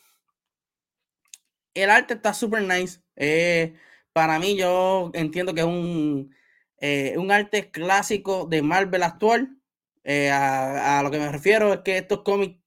[1.75, 3.01] el arte está súper nice.
[3.17, 3.75] Eh,
[4.13, 6.35] para mí, yo entiendo que es un,
[6.79, 9.57] eh, un arte clásico de Marvel actual.
[10.05, 12.59] A, lo que me refiero es que estos cómics,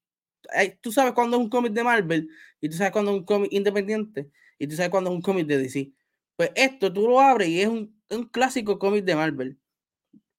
[0.80, 3.52] tú sabes cuándo es un cómic de Marvel y tú sabes cuándo es un cómic
[3.52, 5.92] independiente y tú sabes cuándo es un cómic de DC.
[6.36, 9.58] Pues esto tú lo abres y es un, un clásico cómic de Marvel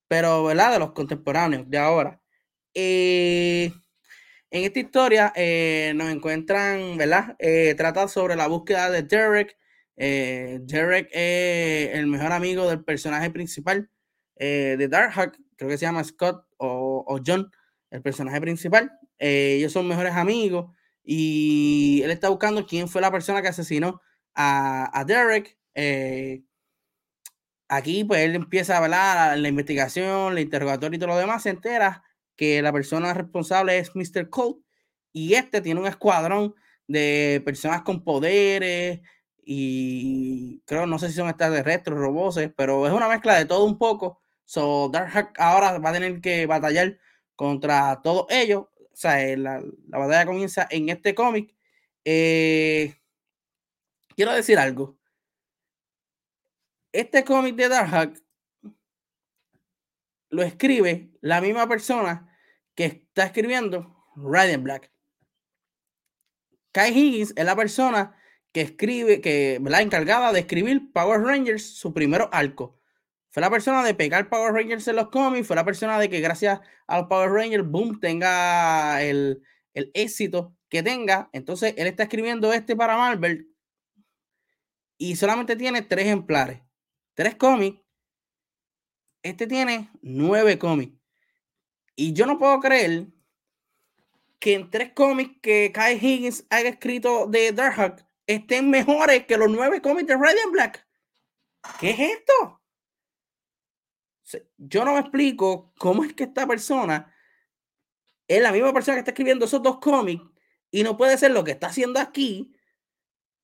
[0.08, 0.72] pero, ¿verdad?
[0.72, 2.20] De los contemporáneos de ahora.
[2.74, 3.70] Eh,
[4.50, 7.36] en esta historia eh, nos encuentran, ¿verdad?
[7.38, 9.56] Eh, trata sobre la búsqueda de Derek.
[9.96, 13.90] Derek es el mejor amigo del personaje principal
[14.36, 17.50] de Darkhawk, creo que se llama Scott o, John,
[17.90, 18.92] el personaje principal.
[19.18, 20.70] ellos son mejores amigos
[21.10, 24.02] y él está buscando quién fue la persona que asesinó
[24.34, 25.56] a, a Derek
[27.68, 31.50] aquí pues él empieza a hablar la investigación, la interrogatorio y todo lo demás, se
[31.50, 32.02] entera
[32.36, 34.28] que la persona responsable es Mr.
[34.30, 34.58] Colt
[35.12, 36.54] y este tiene un escuadrón
[36.86, 39.00] de personas con poderes
[39.44, 43.78] y creo, no sé si son extraterrestres, robots, pero es una mezcla de todo un
[43.78, 44.20] poco.
[44.44, 46.98] So Dark ahora va a tener que batallar
[47.34, 48.66] contra todos ellos.
[48.98, 51.54] Sea, la, la batalla comienza en este cómic.
[52.04, 52.94] Eh,
[54.16, 54.98] quiero decir algo
[56.92, 58.14] este cómic de Darkhawk
[60.30, 62.36] lo escribe la misma persona
[62.74, 64.92] que está escribiendo Radiant Black.
[66.72, 68.16] Kai Higgins es la persona
[68.52, 72.77] que escribe, que la encargada de escribir Power Rangers, su primer arco.
[73.38, 76.18] Fue la persona de pegar Power Rangers en los cómics, fue la persona de que
[76.18, 81.30] gracias a los Power Rangers, boom, tenga el, éxito que tenga.
[81.32, 83.48] Entonces, él está escribiendo este para Marvel
[84.96, 86.62] y solamente tiene tres ejemplares
[87.14, 87.80] tres cómics.
[89.22, 90.98] Este tiene nueve cómics.
[91.94, 93.06] Y yo no puedo creer
[94.40, 99.48] que en tres cómics que Kai Higgins haya escrito de Darkhawk estén mejores que los
[99.48, 100.88] nueve cómics de Radiant Black.
[101.78, 102.57] ¿Qué es esto?
[104.56, 107.14] Yo no me explico cómo es que esta persona
[108.26, 110.22] es la misma persona que está escribiendo esos dos cómics
[110.70, 112.52] y no puede ser lo que está haciendo aquí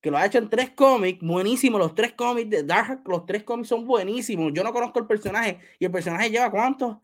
[0.05, 3.43] que lo ha hecho en tres cómics, buenísimos, los tres cómics de Dark, los tres
[3.43, 4.53] cómics son buenísimos.
[4.53, 6.97] Yo no conozco el personaje y el personaje lleva cuántos?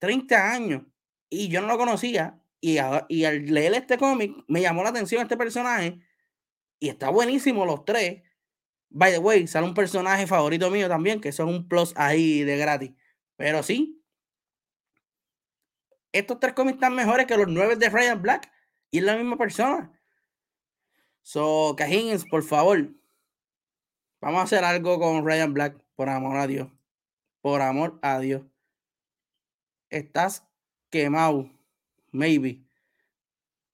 [0.00, 0.82] 30 años
[1.30, 5.22] y yo no lo conocía y, y al leer este cómic me llamó la atención
[5.22, 6.00] este personaje
[6.80, 8.24] y está buenísimo los tres.
[8.94, 12.58] By the way, sale un personaje favorito mío también, que son un plus ahí de
[12.58, 12.92] gratis.
[13.36, 14.02] Pero sí,
[16.12, 18.52] estos tres cómics están mejores que los nueve de Ryan Black
[18.90, 19.90] y es la misma persona.
[21.22, 22.90] So, Cajins, por favor,
[24.20, 26.68] vamos a hacer algo con Ryan Black, por amor a Dios.
[27.40, 28.42] Por amor a Dios.
[29.88, 30.44] Estás
[30.90, 31.50] quemado,
[32.10, 32.62] maybe.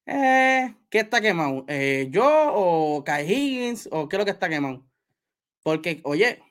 [0.06, 1.64] Eh, ¿Qué está quemado?
[1.68, 3.88] Eh, ¿Yo o Kai Higgins?
[3.92, 4.87] ¿O qué es lo que está quemado?
[5.62, 6.42] Porque, oye,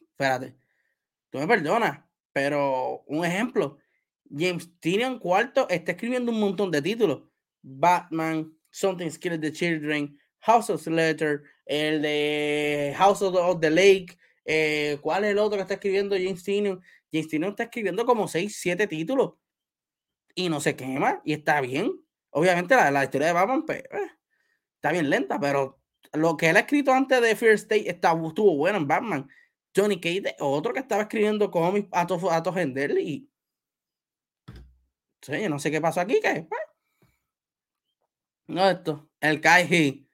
[0.00, 0.56] espérate,
[1.30, 2.00] tú me perdonas,
[2.32, 3.78] pero un ejemplo,
[4.30, 7.22] James Tynion cuarto está escribiendo un montón de títulos.
[7.62, 14.18] Batman, Something Skilled the Children, House of Letter, el de House of the, Lake.
[14.44, 16.82] Eh, ¿Cuál es el otro que está escribiendo James Tynion?
[17.12, 19.34] James Tynion está escribiendo como 6, 7 títulos
[20.34, 21.92] y no se quema y está bien.
[22.30, 24.10] Obviamente la, historia de Batman pues, eh,
[24.76, 25.81] está bien lenta, pero
[26.12, 29.28] lo que él ha escrito antes de Fear State está, estuvo bueno en Batman.
[29.74, 32.42] Johnny Cage, otro que estaba escribiendo cómics a to, a
[33.00, 33.28] y
[35.22, 36.60] sí, no sé qué pasó aquí, que pues,
[38.48, 40.06] no esto, el Kai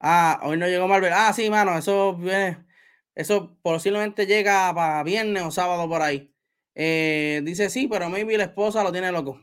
[0.00, 1.12] Ah, hoy no llegó Marvel.
[1.14, 2.66] Ah, sí, mano, eso viene.
[3.14, 6.34] Eso posiblemente llega para viernes o sábado por ahí.
[6.74, 9.40] Eh, dice sí, pero maybe la esposa lo tiene loco.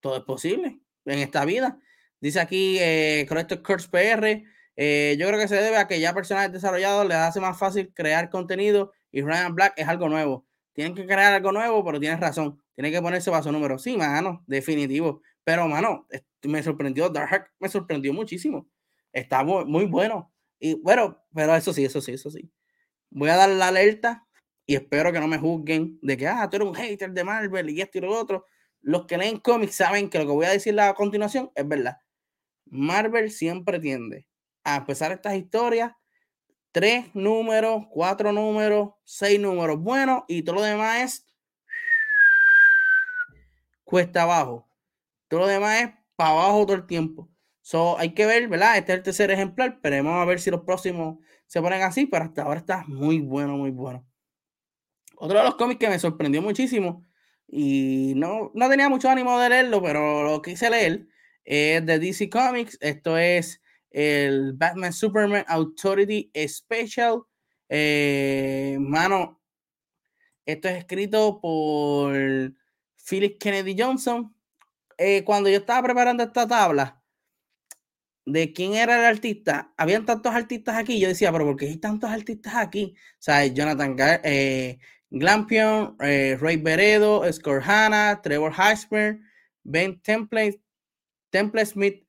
[0.00, 1.78] Todo es posible en esta vida.
[2.20, 4.42] Dice aquí, eh, esto es PR.
[4.76, 7.92] Eh, yo creo que se debe a que ya personajes desarrollados les hace más fácil
[7.92, 10.46] crear contenido y Ryan Black es algo nuevo.
[10.72, 12.62] Tienen que crear algo nuevo, pero tienes razón.
[12.74, 13.78] Tienen que ponerse bajo número.
[13.78, 15.22] Sí, mano, definitivo.
[15.44, 16.06] Pero, mano,
[16.44, 17.08] me sorprendió.
[17.10, 18.68] Dark me sorprendió muchísimo.
[19.12, 20.32] Está muy, bueno.
[20.58, 22.50] Y bueno, pero eso sí, eso sí, eso sí.
[23.10, 24.26] Voy a dar la alerta
[24.66, 27.70] y espero que no me juzguen de que, ah, tú eres un hater de Marvel
[27.70, 28.46] y esto y lo otro.
[28.80, 31.98] Los que leen cómics saben que lo que voy a decir a continuación es verdad.
[32.66, 34.29] Marvel siempre tiende
[34.64, 35.92] a empezar estas historias,
[36.72, 41.26] tres números, cuatro números, seis números buenos y todo lo demás es
[43.84, 44.68] cuesta abajo.
[45.28, 47.28] Todo lo demás es para abajo todo el tiempo.
[47.62, 48.78] So, hay que ver, ¿verdad?
[48.78, 52.06] Este es el tercer ejemplar, pero vamos a ver si los próximos se ponen así,
[52.06, 54.06] pero hasta ahora está muy bueno, muy bueno.
[55.16, 57.06] Otro de los cómics que me sorprendió muchísimo,
[57.52, 61.08] y no, no tenía mucho ánimo de leerlo, pero lo quise leer.
[61.44, 62.78] Es de DC Comics.
[62.80, 63.60] Esto es
[63.90, 67.22] el Batman Superman Authority Special.
[67.68, 69.40] Eh, mano,
[70.44, 72.12] esto es escrito por
[73.08, 74.34] Philip Kennedy Johnson.
[74.98, 77.02] Eh, cuando yo estaba preparando esta tabla
[78.26, 81.00] de quién era el artista, habían tantos artistas aquí.
[81.00, 82.94] Yo decía, pero ¿por qué hay tantos artistas aquí?
[82.96, 84.78] O sea, Jonathan eh,
[85.10, 89.20] Glampion, eh, Ray Beredo, Scott Hanna, Trevor Heismer,
[89.62, 90.60] Ben Temple,
[91.30, 92.04] Temple Smith.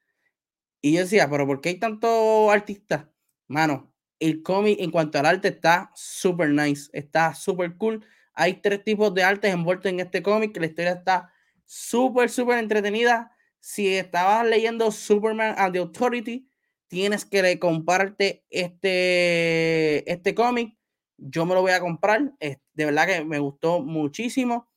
[0.82, 3.06] Y yo decía, pero ¿por qué hay tantos artistas?
[3.48, 8.06] Mano, el cómic en cuanto al arte está súper nice, está súper cool.
[8.34, 11.32] Hay tres tipos de artes envueltos en este cómic, la historia está
[11.66, 13.36] súper, súper entretenida.
[13.60, 16.50] Si estabas leyendo Superman and the Authority,
[16.88, 20.76] tienes que comprarte este, este cómic.
[21.18, 22.34] Yo me lo voy a comprar.
[22.40, 24.68] De verdad que me gustó muchísimo.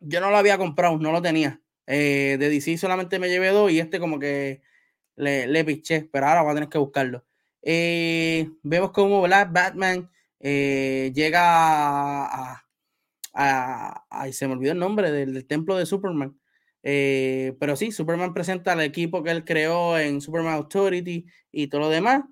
[0.00, 1.62] Yo no lo había comprado, no lo tenía.
[1.86, 4.62] Eh, de DC solamente me llevé dos y este como que
[5.16, 7.24] le, le piché, pero ahora voy a tener que buscarlo.
[7.66, 8.92] Eh, vemos
[9.22, 11.40] Black Batman eh, llega
[12.26, 12.62] a,
[13.32, 16.38] a, se me olvidó el nombre del, templo de Superman.
[16.82, 21.82] Eh, pero sí, Superman presenta al equipo que él creó en Superman Authority y todo
[21.82, 22.24] lo demás.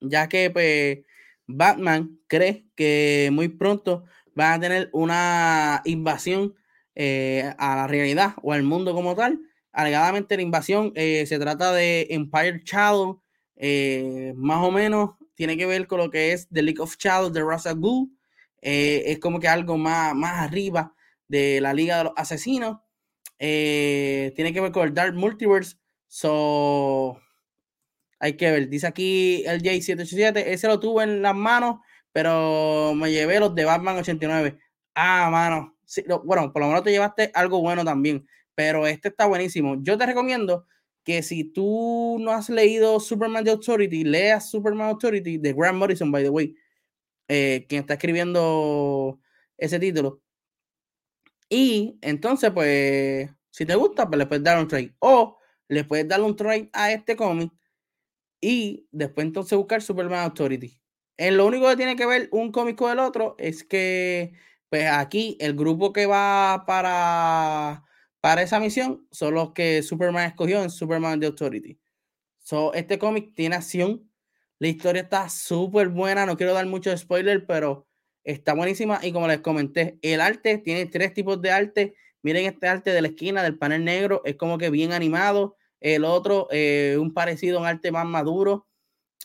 [0.00, 0.98] ya que pues,
[1.46, 4.04] Batman cree que muy pronto
[4.34, 6.54] van a tener una invasión
[6.96, 9.40] a la realidad o al mundo como tal
[9.78, 13.22] alegadamente la invasión eh, se trata de Empire Shadow,
[13.54, 17.32] eh, más o menos tiene que ver con lo que es The League of Shadows
[17.32, 17.78] de Ra's al
[18.60, 20.92] eh, es como que algo más, más arriba
[21.28, 22.78] de la Liga de los Asesinos.
[23.38, 25.76] tiene que ver con el Dark Multiverse.
[26.08, 27.20] So,
[28.18, 28.68] hay que ver.
[28.68, 30.42] Dice aquí el J787.
[30.44, 31.76] Ese lo tuve en las manos,
[32.10, 34.58] pero me llevé los de Batman 89.
[34.96, 35.76] Ah, mano.
[36.24, 38.26] bueno, por lo menos te llevaste algo bueno también
[38.58, 39.76] pero este está buenísimo.
[39.84, 40.66] Yo te recomiendo
[41.04, 46.10] que si tú no has leído Superman The Authority, leas Superman Authority de Grant Morrison,
[46.10, 46.56] by the way,
[47.28, 49.20] eh, quien está escribiendo
[49.56, 50.20] ese título.
[51.48, 54.92] Y entonces, pues, si te gusta, pues le puedes dar un trade.
[54.98, 55.38] O
[55.68, 57.52] le puedes dar un trade a este cómic
[58.40, 60.80] y después entonces buscar Superman Authority.
[61.16, 64.32] En lo único que tiene que ver un cómic con el otro es que,
[64.68, 67.84] pues aquí el grupo que va para
[68.28, 71.80] para esa misión son los que Superman escogió en Superman The Authority.
[72.36, 74.06] So, este cómic tiene acción.
[74.58, 76.26] La historia está súper buena.
[76.26, 77.88] No quiero dar mucho spoiler, pero
[78.24, 79.00] está buenísima.
[79.02, 81.94] Y como les comenté, el arte tiene tres tipos de arte.
[82.20, 84.20] Miren este arte de la esquina del panel negro.
[84.26, 85.56] Es como que bien animado.
[85.80, 88.68] El otro, eh, un parecido, un arte más maduro.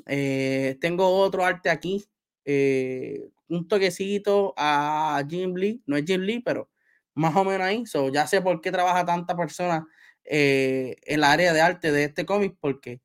[0.05, 2.05] Eh, tengo otro arte aquí.
[2.45, 5.83] Eh, un toquecito a Jim Lee.
[5.87, 6.69] No es Jim Lee, pero
[7.15, 7.85] más o menos ahí.
[7.85, 9.87] So, ya sé por qué trabaja tanta persona
[10.25, 13.01] eh, en la área de arte de este cómic, porque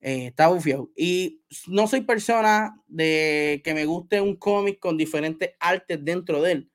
[0.00, 0.90] eh, está bufiado.
[0.96, 6.52] Y no soy persona de que me guste un cómic con diferentes artes dentro de
[6.52, 6.70] él,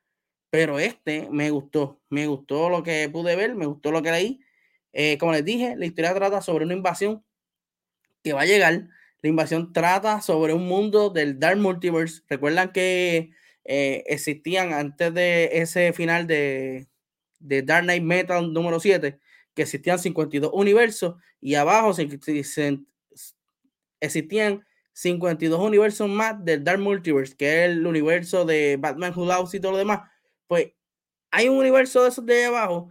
[0.50, 2.02] pero este me gustó.
[2.10, 4.42] Me gustó lo que pude ver, me gustó lo que leí.
[4.94, 7.24] Eh, como les dije, la historia trata sobre una invasión
[8.24, 8.90] que va a llegar.
[9.22, 12.24] La invasión trata sobre un mundo del Dark Multiverse.
[12.28, 13.32] Recuerdan que
[13.66, 16.88] eh, existían antes de ese final de,
[17.40, 19.20] de Dark Knight Metal número 7,
[19.54, 22.08] que existían 52 universos y abajo se,
[24.00, 29.54] existían 52 universos más del Dark Multiverse, que es el universo de Batman Who Loves
[29.54, 30.02] y todo lo demás.
[30.48, 30.74] Pues
[31.32, 32.90] hay un universo de esos de abajo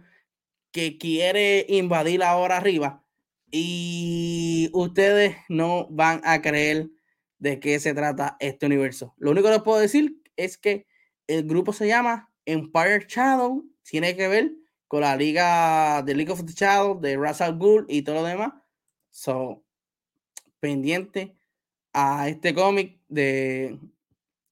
[0.71, 3.05] que quiere invadir ahora arriba
[3.51, 6.89] y ustedes no van a creer
[7.37, 9.13] de qué se trata este universo.
[9.17, 10.87] Lo único que les puedo decir es que
[11.27, 14.51] el grupo se llama Empire Shadow, tiene que ver
[14.87, 18.53] con la liga de League of the Shadow, de Russell Gould y todo lo demás.
[19.11, 19.63] So,
[20.59, 21.35] pendiente
[21.93, 23.79] a este cómic de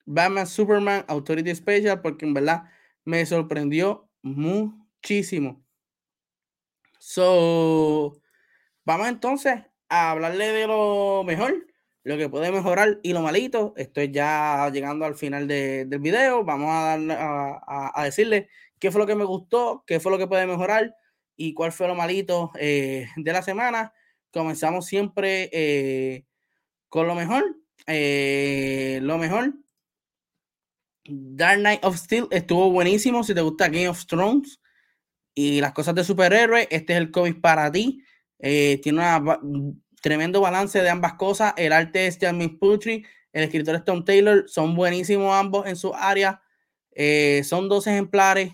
[0.06, 2.64] Batman Superman Authority Special, porque en verdad
[3.06, 5.64] me sorprendió muchísimo.
[7.00, 8.22] So,
[8.86, 11.68] vamos entonces a hablarle de lo mejor
[12.04, 13.74] lo que puede mejorar y lo malito.
[13.78, 16.44] Estoy ya llegando al final del video.
[16.44, 17.62] Vamos a, dar,
[17.96, 18.50] a, decirle
[18.80, 20.96] qué fue lo que me gustó, qué fue lo que puede mejorar
[21.36, 23.94] y cuál fue lo malito eh, de la semana.
[24.32, 26.26] Comenzamos siempre eh,
[26.90, 27.58] con lo mejor.
[27.88, 29.54] Eh, lo mejor.
[31.04, 33.24] Dark Knight of Steel estuvo buenísimo.
[33.24, 34.60] Si te gusta Game of Thrones
[35.34, 38.04] y las cosas de superhéroes, este es el cómic para ti.
[38.40, 39.40] tiene una
[40.02, 41.54] tremendo balance de ambas cosas.
[41.56, 45.94] El arte es Jasmine Putri, el escritor es Tom Taylor, son buenísimos ambos en su
[45.94, 46.42] área.
[46.92, 48.54] Eh, son dos ejemplares.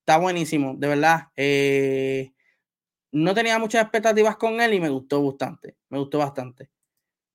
[0.00, 1.28] Está buenísimo, de verdad.
[1.36, 2.32] Eh,
[3.12, 5.76] no tenía muchas expectativas con él y me gustó bastante.
[5.88, 6.70] Me gustó bastante.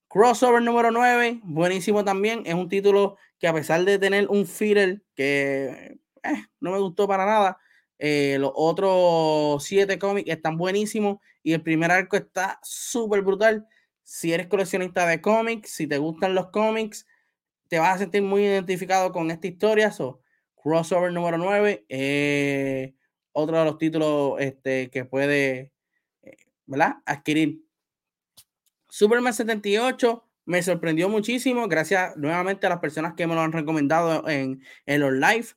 [0.08, 2.44] Crossover número 9, buenísimo también.
[2.46, 7.08] Es un título que a pesar de tener un filler que eh, no me gustó
[7.08, 7.58] para nada,
[8.00, 13.68] eh, los otros siete cómics están buenísimos y el primer arco está súper brutal.
[14.04, 17.08] Si eres coleccionista de cómics, si te gustan los cómics,
[17.68, 19.92] te vas a sentir muy identificado con esta historia.
[19.92, 20.22] So,
[20.56, 22.96] crossover número 9, eh,
[23.32, 25.72] otro de los títulos este, que puede
[26.24, 26.38] eh,
[27.06, 27.64] adquirir.
[28.90, 31.68] Superman 78 me sorprendió muchísimo.
[31.68, 35.48] Gracias nuevamente a las personas que me lo han recomendado en, en los live.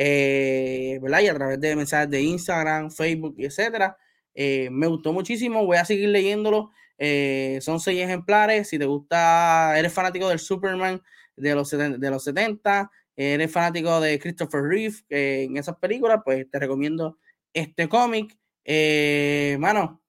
[0.00, 1.00] Eh.
[1.02, 3.96] Y a través de mensajes de Instagram, Facebook, etcétera.
[4.32, 6.70] Eh, me gustó muchísimo, voy a seguir leyéndolo.
[6.96, 8.68] Eh, son seis ejemplares.
[8.68, 11.02] Si te gusta, eres fanático del Superman
[11.36, 16.58] de los, de los 70, eres fanático de Christopher Reeve en esas películas, pues te
[16.58, 17.18] recomiendo
[17.52, 18.36] este cómic.
[19.58, 20.00] mano,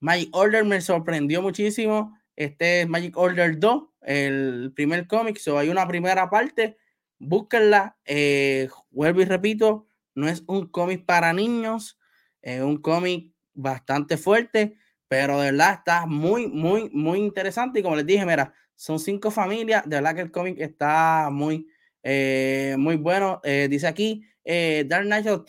[0.00, 2.18] Magic Order me sorprendió muchísimo.
[2.36, 5.38] Este es Magic Order 2, el primer cómic.
[5.38, 6.76] So, hay una primera parte
[7.18, 7.96] búsquenla.
[8.04, 11.98] Eh, vuelvo y repito, no es un cómic para niños,
[12.42, 14.76] es un cómic bastante fuerte,
[15.08, 17.80] pero de verdad está muy, muy, muy interesante.
[17.80, 21.68] Y como les dije, mira, son cinco familias, de verdad que el cómic está muy,
[22.02, 23.40] eh, muy bueno.
[23.44, 25.44] Eh, dice aquí, Dark Knight of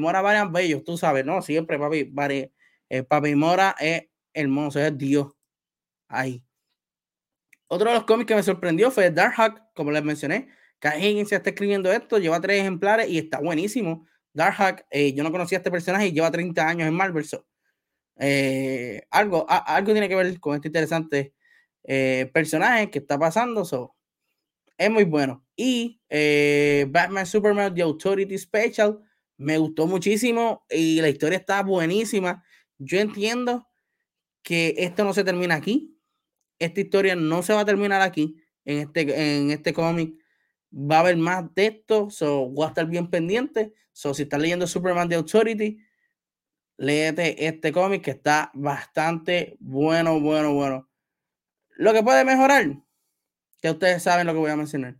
[0.00, 1.42] Mora varias bellos, tú sabes, ¿no?
[1.42, 2.12] Siempre, papi,
[3.08, 5.28] papi Mora es hermoso, es Dios.
[6.08, 6.42] Ahí.
[7.68, 10.50] Otro de los cómics que me sorprendió fue Dark Hawk, como les mencioné.
[10.82, 14.04] Kai Higgins está escribiendo esto, lleva tres ejemplares y está buenísimo.
[14.32, 17.24] Darkhawk, eh, yo no conocía a este personaje y lleva 30 años en Marvel.
[18.18, 21.34] Eh, algo, algo tiene que ver con este interesante
[21.84, 23.64] eh, personaje que está pasando.
[23.64, 23.94] So,
[24.76, 25.46] es muy bueno.
[25.54, 26.00] Y
[26.88, 28.98] Batman Superman The Authority Special
[29.36, 32.42] me gustó muchísimo y la historia está buenísima.
[32.78, 33.68] Yo entiendo
[34.42, 35.96] que esto no se termina aquí.
[36.58, 40.21] Esta historia no se va a terminar aquí en este, en este cómic
[40.72, 43.72] va a haber más de esto, so voy a estar bien pendiente.
[43.92, 45.78] So, si estás leyendo Superman The Authority,
[46.78, 50.88] léete este cómic que está bastante bueno, bueno, bueno.
[51.76, 52.76] Lo que puede mejorar,
[53.60, 54.96] que ustedes saben lo que voy a mencionar.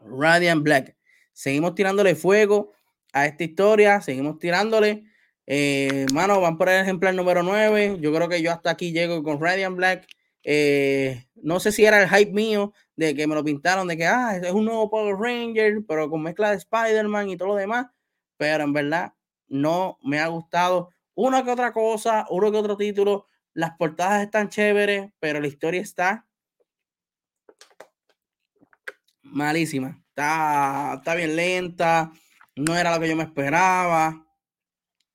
[0.00, 0.96] Radiant Black.
[1.32, 2.72] Seguimos tirándole fuego
[3.12, 5.04] a esta historia, seguimos tirándole.
[5.46, 7.98] Eh, mano, van por el ejemplar número 9.
[8.00, 10.06] Yo creo que yo hasta aquí llego con Radiant Black.
[10.42, 14.06] Eh, no sé si era el hype mío de que me lo pintaron de que
[14.06, 17.86] ah, es un nuevo Power Ranger, pero con mezcla de Spider-Man y todo lo demás.
[18.36, 19.14] Pero en verdad
[19.48, 23.26] no me ha gustado una que otra cosa, uno que otro título.
[23.52, 26.26] Las portadas están chéveres, pero la historia está
[29.22, 30.02] malísima.
[30.08, 32.12] Está, está bien lenta.
[32.56, 34.26] No era lo que yo me esperaba.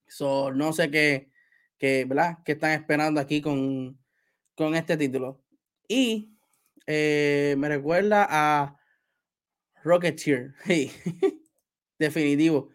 [0.08, 1.32] So, no sé qué,
[1.78, 2.40] qué, ¿verdad?
[2.44, 4.00] qué están esperando aquí con,
[4.56, 5.44] con este título.
[5.88, 6.39] Y
[6.92, 8.76] eh, me recuerda a
[9.84, 10.56] Rocketeer.
[12.00, 12.72] Definitivo.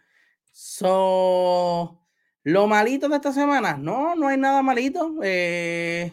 [0.52, 2.00] So,
[2.44, 5.16] lo malito de esta semana, no, no hay nada malito.
[5.24, 6.12] Eh,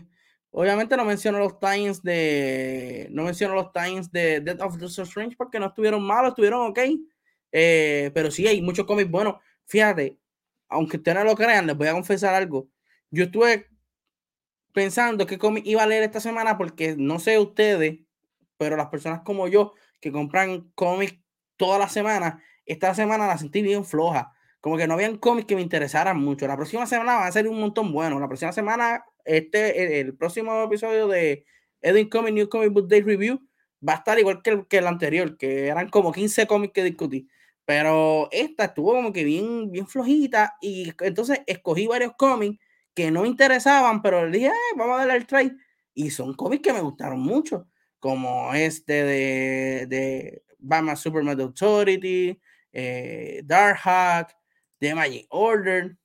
[0.49, 3.07] obviamente no menciono los times de.
[3.11, 6.79] No menciono los times de Death of the Strange porque no estuvieron malos, estuvieron ok.
[7.51, 9.35] Eh, pero sí hay muchos cómics buenos.
[9.67, 10.17] Fíjate,
[10.69, 12.67] aunque ustedes no lo crean, les voy a confesar algo.
[13.11, 13.67] Yo estuve
[14.73, 17.99] pensando qué cómic iba a leer esta semana porque no sé ustedes,
[18.57, 21.19] pero las personas como yo que compran cómics
[21.57, 24.33] toda la semana, esta semana la sentí bien floja.
[24.59, 26.47] Como que no habían cómics que me interesaran mucho.
[26.47, 28.19] La próxima semana va a ser un montón bueno.
[28.19, 31.45] La próxima semana, este, el, próximo episodio de
[31.81, 33.39] Edwin Comic New Comic Book Day Review
[33.87, 36.83] va a estar igual que el, que el anterior, que eran como 15 cómics que
[36.83, 37.27] discutí.
[37.65, 42.59] Pero esta estuvo como que bien, bien flojita y entonces escogí varios cómics
[42.93, 45.55] que no interesaban, pero le dije, vamos a darle el try.
[45.93, 47.67] Y son cómics que me gustaron mucho,
[47.99, 52.39] como este de, de Batman Superman Authority,
[52.71, 54.29] eh, Dark Hawk,
[54.79, 55.97] The Magic Order.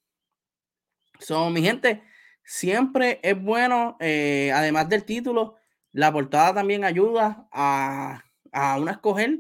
[1.18, 2.03] Son, mi gente,
[2.45, 5.57] siempre es bueno, eh, además del título,
[5.93, 8.22] la portada también ayuda a,
[8.53, 9.39] a uno escoger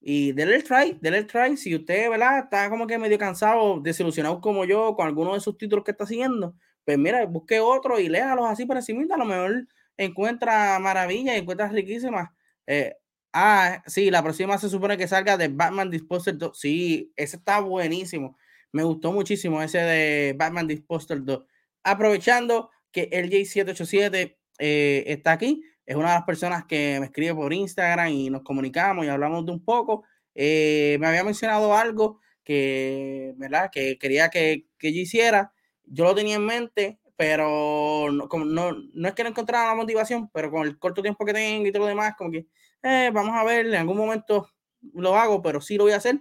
[0.00, 1.56] y denle el try, denle el try.
[1.56, 2.38] Si usted, ¿verdad?
[2.44, 6.06] Está como que medio cansado, desilusionado como yo con alguno de sus títulos que está
[6.06, 6.54] siguiendo,
[6.84, 9.66] pues mira, busque otro y léalos así por encima, a lo mejor
[9.96, 12.30] encuentra maravillas encuentra riquísimas.
[12.66, 12.94] Eh,
[13.32, 16.58] ah, sí, la próxima se supone que salga de Batman Disposter 2.
[16.58, 18.36] Sí, ese está buenísimo.
[18.72, 21.44] Me gustó muchísimo ese de Batman Disposter 2.
[21.84, 27.34] Aprovechando que el J787 eh, está aquí, es una de las personas que me escribe
[27.34, 30.04] por Instagram y nos comunicamos y hablamos de un poco.
[30.34, 33.70] eh, me había mencionado algo que, ¿verdad?
[33.72, 35.52] que quería que, que yo hiciera.
[35.92, 39.74] Yo lo tenía en mente, pero no, como no, no es que no encontrara la
[39.74, 42.46] motivación, pero con el corto tiempo que tengo y todo lo demás, como que
[42.82, 44.48] eh, vamos a ver, en algún momento
[44.94, 46.20] lo hago, pero sí lo voy a hacer.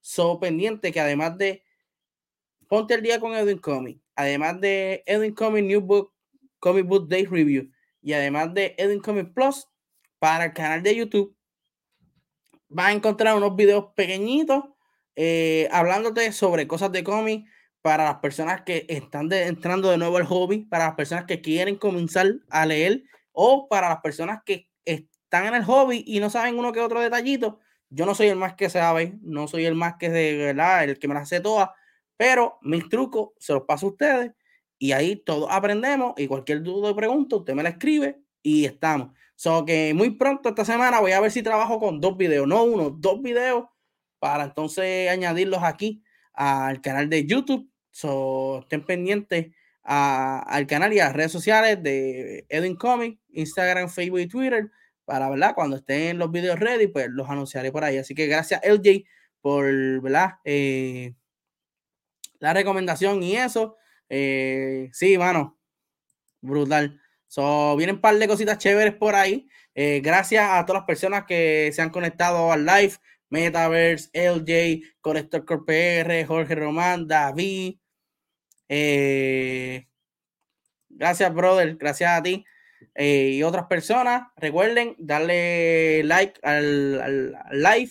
[0.00, 1.62] So pendiente que además de
[2.66, 6.14] ponte el día con Edwin Comic, además de Edwin Comic New Book,
[6.58, 9.68] Comic Book Day Review y además de Edwin Comic Plus,
[10.18, 11.36] para el canal de YouTube,
[12.68, 14.64] vas a encontrar unos videos pequeñitos
[15.14, 17.46] eh, hablándote sobre cosas de cómic
[17.82, 21.76] para las personas que están entrando de nuevo al hobby, para las personas que quieren
[21.76, 26.58] comenzar a leer o para las personas que están en el hobby y no saben
[26.58, 27.60] uno que otro detallito.
[27.88, 30.98] Yo no soy el más que sabe, no soy el más que de verdad, el
[30.98, 31.70] que me las hace todas,
[32.16, 34.32] pero mis trucos se los paso a ustedes
[34.78, 39.12] y ahí todos aprendemos y cualquier duda o pregunta usted me la escribe y estamos.
[39.36, 42.62] So que muy pronto esta semana voy a ver si trabajo con dos videos, no
[42.62, 43.64] uno, dos videos
[44.18, 46.02] para entonces añadirlos aquí
[46.34, 49.48] al canal de YouTube So, estén pendientes
[49.82, 54.70] al canal y a las redes sociales de Edwin Comic, Instagram, Facebook y Twitter,
[55.04, 55.54] para, ¿verdad?
[55.54, 57.98] Cuando estén los videos ready, pues los anunciaré por ahí.
[57.98, 59.04] Así que gracias, LJ,
[59.40, 60.34] por, ¿verdad?
[60.44, 61.14] Eh,
[62.38, 63.76] la recomendación y eso.
[64.08, 65.58] Eh, sí, mano,
[66.40, 67.00] brutal.
[67.26, 69.48] So, vienen un par de cositas chéveres por ahí.
[69.74, 72.94] Eh, gracias a todas las personas que se han conectado al live.
[73.30, 77.80] Metaverse, LJ, Conector PR, Jorge Román, David,
[78.72, 79.88] eh,
[80.88, 81.76] gracias, brother.
[81.76, 82.44] Gracias a ti
[82.94, 84.28] eh, y otras personas.
[84.36, 87.90] Recuerden darle like al, live,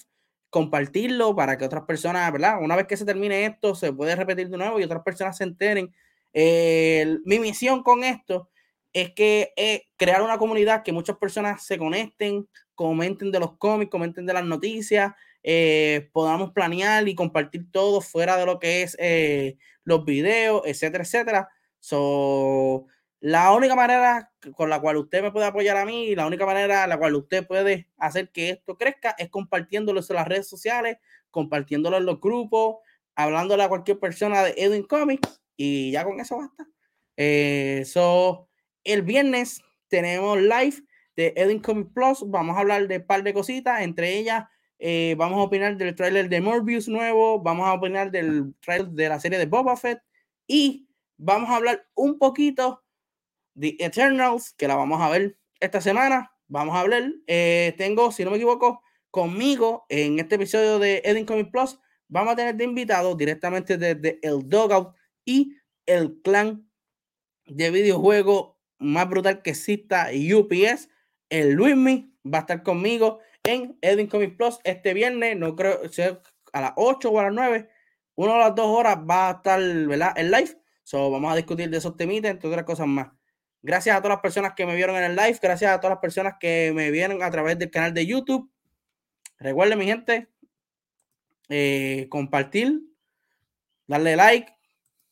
[0.49, 2.59] compartirlo para que otras personas, ¿verdad?
[2.61, 5.43] Una vez que se termine esto, se puede repetir de nuevo y otras personas se
[5.43, 5.93] enteren.
[6.33, 8.49] mi misión con esto
[8.93, 9.53] es que
[9.97, 14.45] crear una comunidad que muchas personas se conecten, comenten de los cómics, comenten de las
[14.45, 15.11] noticias,
[15.43, 21.03] eh, podamos planear y compartir todo fuera de lo que es eh, los videos, etcétera,
[21.03, 21.49] etcétera.
[21.79, 22.87] So,
[23.21, 26.87] la única manera con la cual usted me puede apoyar a mí la única manera
[26.87, 30.97] la cual usted puede hacer que esto crezca es compartiéndolo en las redes sociales,
[31.31, 32.77] compartiéndolo en los grupos,
[33.15, 36.67] hablándole a cualquier persona de Edwin Comics y ya con eso basta.
[37.17, 37.83] Eh,
[38.85, 40.81] el viernes tenemos live
[41.17, 42.23] de Edwin Comics Plus.
[42.29, 44.45] Vamos a hablar de un par de cositas, entre ellas
[44.79, 49.09] eh, vamos a opinar del tráiler de Morbius nuevo, vamos a opinar del trailer de
[49.09, 50.01] la serie de Boba Fett
[50.47, 52.81] y vamos a hablar un poquito
[53.53, 56.31] de Eternals, que la vamos a ver esta semana.
[56.47, 61.25] Vamos a hablar, eh, tengo, si no me equivoco, conmigo en este episodio de Edin
[61.25, 61.77] Comic Plus,
[62.07, 66.67] vamos a tener de invitado directamente desde el Dogout y el clan
[67.45, 70.89] de videojuego más brutal que exista, UPS,
[71.29, 73.19] el Luismi, va a estar conmigo
[73.49, 75.79] en Edwin Comics Plus este viernes, no creo,
[76.53, 77.69] a las 8 o a las 9,
[78.15, 80.13] una de las dos horas va a estar, ¿verdad?
[80.17, 80.61] En live.
[80.83, 83.09] So, vamos a discutir de esos temitas, entre otras cosas más.
[83.61, 86.01] Gracias a todas las personas que me vieron en el live, gracias a todas las
[86.01, 88.49] personas que me vieron a través del canal de YouTube.
[89.37, 90.29] Recuerden, mi gente,
[91.49, 92.81] eh, compartir,
[93.87, 94.53] darle like,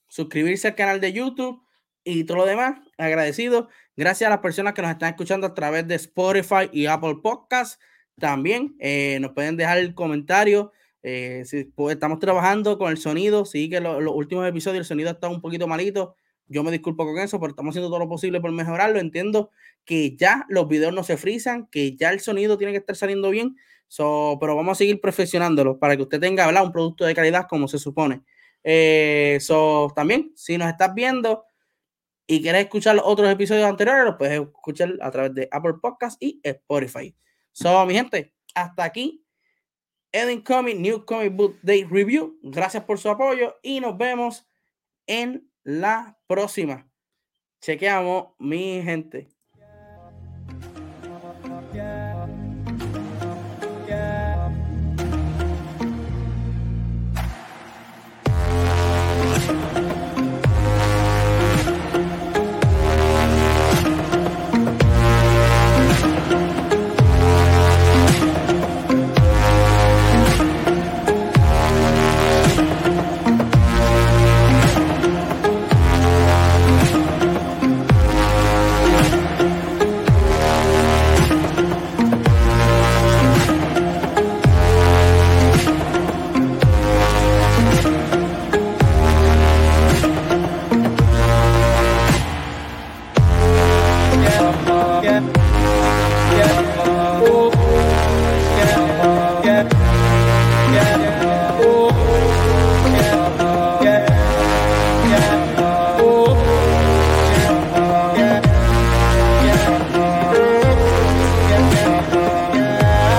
[0.08, 1.62] suscribirse al canal de YouTube
[2.04, 2.80] y todo lo demás.
[2.98, 3.70] Agradecido.
[3.96, 7.80] Gracias a las personas que nos están escuchando a través de Spotify y Apple Podcasts.
[8.20, 10.72] También eh, nos pueden dejar el comentario.
[11.04, 13.46] Eh, si, estamos trabajando con el sonido.
[13.46, 16.16] Sí, que los últimos episodios el sonido está un poquito malito.
[16.48, 19.00] Yo me disculpo con eso, pero estamos haciendo todo lo posible por mejorarlo.
[19.00, 19.52] Entiendo
[19.86, 23.30] que ya los videos no se frisan, que ya el sonido tiene que estar saliendo
[23.30, 23.56] bien.
[23.88, 27.68] So, pero vamos a seguir perfeccionándolo para que usted tenga un producto de calidad como
[27.68, 28.24] se supone.
[28.64, 29.40] Eh,
[29.96, 31.46] también, si nos estás viendo
[32.26, 36.22] y quieres escuchar los otros episodios anteriores, los puedes escuchar a través de Apple Podcast
[36.22, 37.16] y Spotify.
[37.58, 39.26] So, mi gente, hasta aquí.
[40.12, 42.38] Eden Comic New Comic Book Day Review.
[42.44, 44.48] Gracias por su apoyo y nos vemos
[45.08, 46.88] en la próxima.
[47.60, 49.30] Chequeamos, mi gente.